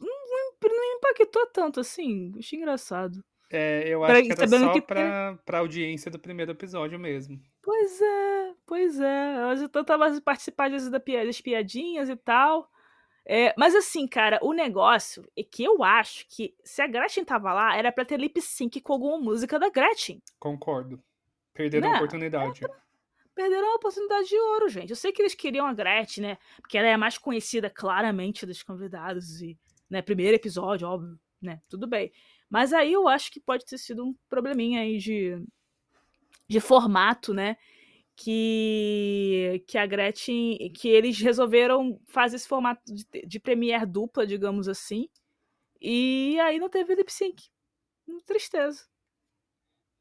Não, 0.00 0.54
não 0.62 0.96
impactou 0.96 1.46
tanto 1.46 1.80
assim. 1.80 2.32
Achei 2.38 2.58
engraçado. 2.58 3.24
É, 3.50 3.88
eu 3.88 4.02
acho 4.02 4.12
pra, 4.12 4.22
que 4.22 4.32
era 4.32 4.48
só 4.48 4.72
que 4.72 4.80
pra, 4.82 5.28
tem... 5.34 5.44
pra 5.44 5.58
audiência 5.58 6.10
do 6.10 6.18
primeiro 6.18 6.50
episódio 6.50 6.98
mesmo. 6.98 7.40
Pois 7.62 8.00
é, 8.00 8.54
pois 8.66 9.00
é. 9.00 9.52
Eu 9.52 9.56
já 9.56 9.68
tava 9.84 10.20
participando 10.20 10.90
das 10.90 11.40
piadinhas 11.40 12.08
e 12.08 12.16
tal. 12.16 12.68
É, 13.28 13.52
mas 13.58 13.74
assim, 13.74 14.06
cara, 14.06 14.38
o 14.40 14.52
negócio 14.52 15.28
é 15.36 15.42
que 15.42 15.64
eu 15.64 15.82
acho 15.82 16.24
que 16.28 16.54
se 16.62 16.80
a 16.80 16.86
Gretchen 16.86 17.24
tava 17.24 17.52
lá, 17.52 17.76
era 17.76 17.90
pra 17.90 18.04
ter 18.04 18.20
lip 18.20 18.40
sync 18.40 18.80
com 18.80 18.92
alguma 18.92 19.18
música 19.18 19.58
da 19.58 19.68
Gretchen. 19.68 20.22
Concordo. 20.38 21.02
Perderam 21.52 21.88
né? 21.88 21.94
a 21.94 21.96
oportunidade. 21.96 22.60
Pra... 22.60 22.76
Perderam 23.34 23.72
a 23.72 23.74
oportunidade 23.74 24.28
de 24.28 24.38
ouro, 24.38 24.68
gente. 24.68 24.90
Eu 24.90 24.96
sei 24.96 25.10
que 25.10 25.20
eles 25.20 25.34
queriam 25.34 25.66
a 25.66 25.74
Gretchen, 25.74 26.22
né? 26.22 26.38
Porque 26.60 26.78
ela 26.78 26.86
é 26.86 26.92
a 26.92 26.98
mais 26.98 27.18
conhecida 27.18 27.68
claramente 27.68 28.46
dos 28.46 28.62
convidados. 28.62 29.42
E, 29.42 29.58
né, 29.90 30.00
primeiro 30.00 30.36
episódio, 30.36 30.86
óbvio, 30.86 31.18
né? 31.42 31.60
Tudo 31.68 31.88
bem. 31.88 32.12
Mas 32.48 32.72
aí 32.72 32.92
eu 32.92 33.08
acho 33.08 33.32
que 33.32 33.40
pode 33.40 33.64
ter 33.64 33.76
sido 33.76 34.04
um 34.04 34.14
probleminha 34.28 34.82
aí 34.82 34.98
de, 34.98 35.42
de 36.46 36.60
formato, 36.60 37.34
né? 37.34 37.56
Que, 38.16 39.62
que 39.68 39.78
a 39.78 39.86
Gretchen, 39.86 40.72
que 40.72 40.88
eles 40.88 41.20
resolveram 41.20 42.00
fazer 42.08 42.36
esse 42.36 42.48
formato 42.48 42.82
de, 42.86 43.04
de 43.26 43.40
Premiere 43.40 43.86
dupla, 43.86 44.26
digamos 44.26 44.68
assim, 44.68 45.08
e 45.80 46.38
aí 46.40 46.58
não 46.58 46.68
teve 46.68 46.94
lip 46.94 47.12
sync. 47.12 47.42
Tristeza. 48.26 48.84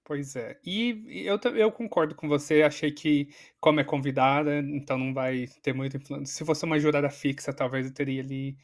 Pois 0.04 0.36
é. 0.36 0.60
E 0.64 1.26
eu, 1.26 1.40
eu 1.56 1.72
concordo 1.72 2.14
com 2.16 2.28
você. 2.28 2.62
Achei 2.62 2.92
que, 2.92 3.30
como 3.60 3.80
é 3.80 3.84
convidada, 3.84 4.60
então 4.60 4.98
não 5.00 5.14
vai 5.14 5.48
ter 5.64 5.74
muita 5.74 5.98
influência. 5.98 6.36
Se 6.36 6.46
fosse 6.46 6.64
uma 6.64 6.80
jurada 6.80 7.10
fixa, 7.10 7.52
talvez 7.52 7.88
eu 7.88 7.94
teria 7.94 8.22
ali 8.22 8.56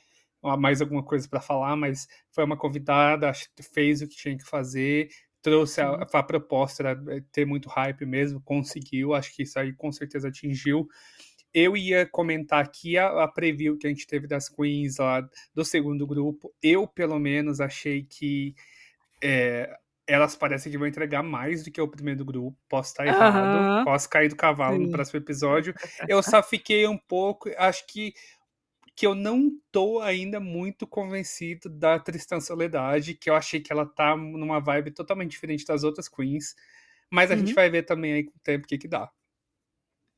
mais 0.59 0.81
alguma 0.81 1.03
coisa 1.03 1.27
para 1.27 1.41
falar, 1.41 1.75
mas 1.75 2.07
foi 2.31 2.43
uma 2.43 2.57
convidada, 2.57 3.31
fez 3.73 4.01
o 4.01 4.07
que 4.07 4.15
tinha 4.15 4.37
que 4.37 4.45
fazer, 4.45 5.09
trouxe 5.41 5.81
a, 5.81 5.91
a, 5.93 6.23
proposta, 6.23 6.83
era 6.83 7.15
eh, 7.15 7.23
ter 7.31 7.45
muito 7.45 7.67
hype 7.69 8.05
mesmo, 8.05 8.41
conseguiu, 8.41 9.13
acho 9.13 9.35
que 9.35 9.43
isso 9.43 9.57
aí 9.59 9.73
com 9.73 9.91
certeza 9.91 10.27
atingiu. 10.27 10.87
Eu 11.53 11.75
ia 11.75 12.05
comentar 12.05 12.63
aqui 12.63 12.97
a, 12.97 13.23
a 13.23 13.27
preview 13.27 13.77
que 13.77 13.87
a 13.87 13.89
gente 13.89 14.07
teve 14.07 14.27
das 14.27 14.47
Queens 14.47 14.97
lá 14.97 15.27
do 15.53 15.65
segundo 15.65 16.07
grupo. 16.07 16.53
Eu, 16.63 16.87
pelo 16.87 17.19
menos, 17.19 17.59
achei 17.59 18.03
que 18.03 18.55
é, 19.21 19.69
elas 20.07 20.35
parecem 20.35 20.71
que 20.71 20.77
vão 20.77 20.87
entregar 20.87 21.23
mais 21.23 21.63
do 21.63 21.71
que 21.71 21.81
o 21.81 21.87
primeiro 21.87 22.23
grupo. 22.23 22.57
Posso 22.69 22.91
estar 22.91 23.05
errado, 23.05 23.79
uhum. 23.79 23.83
posso 23.83 24.09
cair 24.09 24.29
do 24.29 24.35
cavalo 24.35 24.77
Sim. 24.77 24.83
no 24.83 24.91
próximo 24.91 25.19
episódio. 25.19 25.73
Eu 26.07 26.21
só 26.23 26.41
fiquei 26.41 26.87
um 26.87 26.97
pouco, 26.97 27.49
acho 27.57 27.85
que 27.87 28.13
que 28.95 29.07
eu 29.07 29.15
não 29.15 29.51
tô 29.71 29.99
ainda 29.99 30.39
muito 30.39 30.85
convencido 30.85 31.69
da 31.69 31.97
Tristan 31.99 32.39
Soledade, 32.39 33.15
que 33.15 33.29
eu 33.29 33.35
achei 33.35 33.59
que 33.59 33.71
ela 33.71 33.85
tá 33.85 34.15
numa 34.15 34.59
vibe 34.59 34.91
totalmente 34.91 35.31
diferente 35.31 35.65
das 35.65 35.83
outras 35.83 36.07
queens. 36.07 36.55
Mas 37.09 37.29
a 37.29 37.33
uhum. 37.33 37.39
gente 37.39 37.53
vai 37.53 37.69
ver 37.69 37.83
também 37.83 38.13
aí 38.13 38.23
com 38.23 38.35
o 38.35 38.41
tempo 38.43 38.65
o 38.65 38.67
que 38.67 38.77
que 38.77 38.87
dá. 38.87 39.11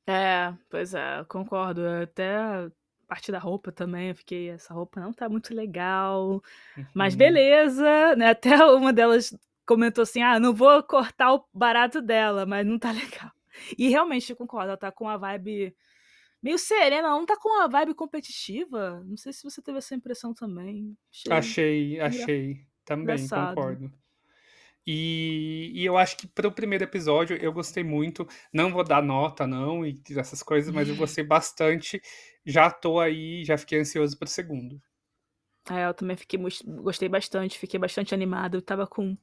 É, 0.08 0.54
pois 0.70 0.94
é, 0.94 1.24
concordo. 1.28 1.82
Até 1.88 2.36
a 2.36 2.72
parte 3.08 3.32
da 3.32 3.40
roupa 3.40 3.72
também, 3.72 4.10
eu 4.10 4.16
fiquei, 4.16 4.50
essa 4.50 4.74
roupa 4.74 5.00
não 5.00 5.14
tá 5.14 5.30
muito 5.30 5.54
legal. 5.54 6.44
Uhum. 6.78 6.86
Mas 6.94 7.16
beleza, 7.16 8.16
né? 8.16 8.30
Até 8.30 8.56
uma 8.66 8.92
delas 8.92 9.36
comentou 9.66 10.02
assim: 10.02 10.22
ah, 10.22 10.40
não 10.40 10.54
vou 10.54 10.82
cortar 10.84 11.34
o 11.34 11.46
barato 11.54 12.02
dela, 12.02 12.46
mas 12.46 12.66
não 12.66 12.78
tá 12.78 12.92
legal. 12.92 13.32
E 13.78 13.90
realmente 13.90 14.30
eu 14.30 14.36
concordo, 14.36 14.70
ela 14.70 14.78
tá 14.78 14.92
com 14.92 15.08
a 15.08 15.18
vibe 15.18 15.76
meio 16.44 16.60
serena, 16.60 17.08
ela 17.08 17.18
não 17.18 17.26
tá 17.26 17.38
com 17.38 17.48
uma 17.48 17.70
vibe 17.70 17.94
competitiva. 17.94 19.02
Não 19.06 19.16
sei 19.16 19.32
se 19.32 19.44
você 19.44 19.62
teve 19.62 19.78
essa 19.78 19.96
impressão 19.96 20.34
também. 20.34 20.96
Achei, 21.30 21.32
achei. 21.32 22.00
achei. 22.02 22.68
Também, 22.84 23.16
Engraçado. 23.16 23.56
concordo. 23.56 23.94
E, 24.86 25.72
e, 25.74 25.86
eu 25.86 25.98
acho 25.98 26.18
que 26.18 26.28
para 26.28 26.46
o 26.46 26.52
primeiro 26.52 26.84
episódio 26.84 27.38
eu 27.38 27.54
gostei 27.54 27.84
muito. 27.86 28.28
Não 28.52 28.70
vou 28.70 28.84
dar 28.84 29.02
nota, 29.02 29.48
não, 29.48 29.86
e 29.86 30.02
essas 30.18 30.44
coisas, 30.44 30.74
mas 30.74 30.90
eu 30.90 30.96
gostei 30.98 31.24
bastante. 31.26 32.02
Já 32.46 32.70
tô 32.70 33.00
aí, 33.00 33.46
já 33.46 33.58
fiquei 33.58 33.80
ansioso 33.80 34.18
para 34.18 34.26
o 34.26 34.30
segundo. 34.30 34.82
É, 35.72 35.88
eu 35.88 35.94
também 35.94 36.18
fiquei 36.18 36.38
gostei 36.82 37.08
bastante, 37.08 37.58
fiquei 37.58 37.80
bastante 37.80 38.14
animado. 38.14 38.56
Eu 38.56 38.62
tava 38.62 38.86
com 38.86 39.18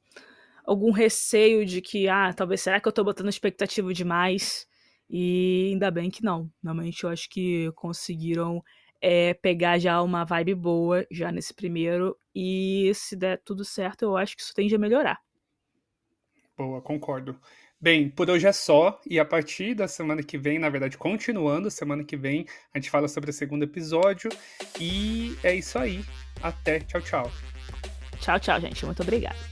algum 0.65 0.89
receio 0.89 1.63
de 1.63 1.79
que, 1.79 2.09
ah, 2.09 2.33
talvez 2.33 2.61
será 2.61 2.79
que 2.79 2.87
eu 2.87 2.91
tô 2.91 3.03
botando 3.03 3.29
expectativa 3.29 3.93
demais? 3.93 4.67
E 5.13 5.71
ainda 5.73 5.91
bem 5.91 6.09
que 6.09 6.23
não. 6.23 6.49
Realmente 6.63 7.03
eu 7.03 7.09
acho 7.09 7.29
que 7.29 7.69
conseguiram 7.73 8.63
é, 9.01 9.33
pegar 9.33 9.77
já 9.77 10.01
uma 10.01 10.23
vibe 10.23 10.55
boa 10.55 11.05
já 11.11 11.31
nesse 11.33 11.53
primeiro. 11.53 12.17
E 12.33 12.89
se 12.95 13.17
der 13.17 13.41
tudo 13.43 13.65
certo, 13.65 14.03
eu 14.03 14.15
acho 14.15 14.37
que 14.37 14.41
isso 14.41 14.53
tende 14.53 14.73
a 14.73 14.79
melhorar. 14.79 15.19
Boa, 16.57 16.81
concordo. 16.81 17.37
Bem, 17.79 18.09
por 18.09 18.29
hoje 18.29 18.47
é 18.47 18.53
só. 18.53 19.01
E 19.05 19.19
a 19.19 19.25
partir 19.25 19.73
da 19.73 19.87
semana 19.87 20.23
que 20.23 20.37
vem, 20.37 20.59
na 20.59 20.69
verdade, 20.69 20.97
continuando, 20.97 21.69
semana 21.69 22.05
que 22.05 22.15
vem, 22.15 22.45
a 22.73 22.77
gente 22.77 22.89
fala 22.89 23.09
sobre 23.09 23.31
o 23.31 23.33
segundo 23.33 23.63
episódio. 23.63 24.29
E 24.79 25.35
é 25.43 25.53
isso 25.55 25.77
aí. 25.77 26.05
Até. 26.41 26.79
Tchau, 26.79 27.01
tchau. 27.01 27.31
Tchau, 28.21 28.39
tchau, 28.39 28.61
gente. 28.61 28.85
Muito 28.85 29.01
obrigada. 29.01 29.50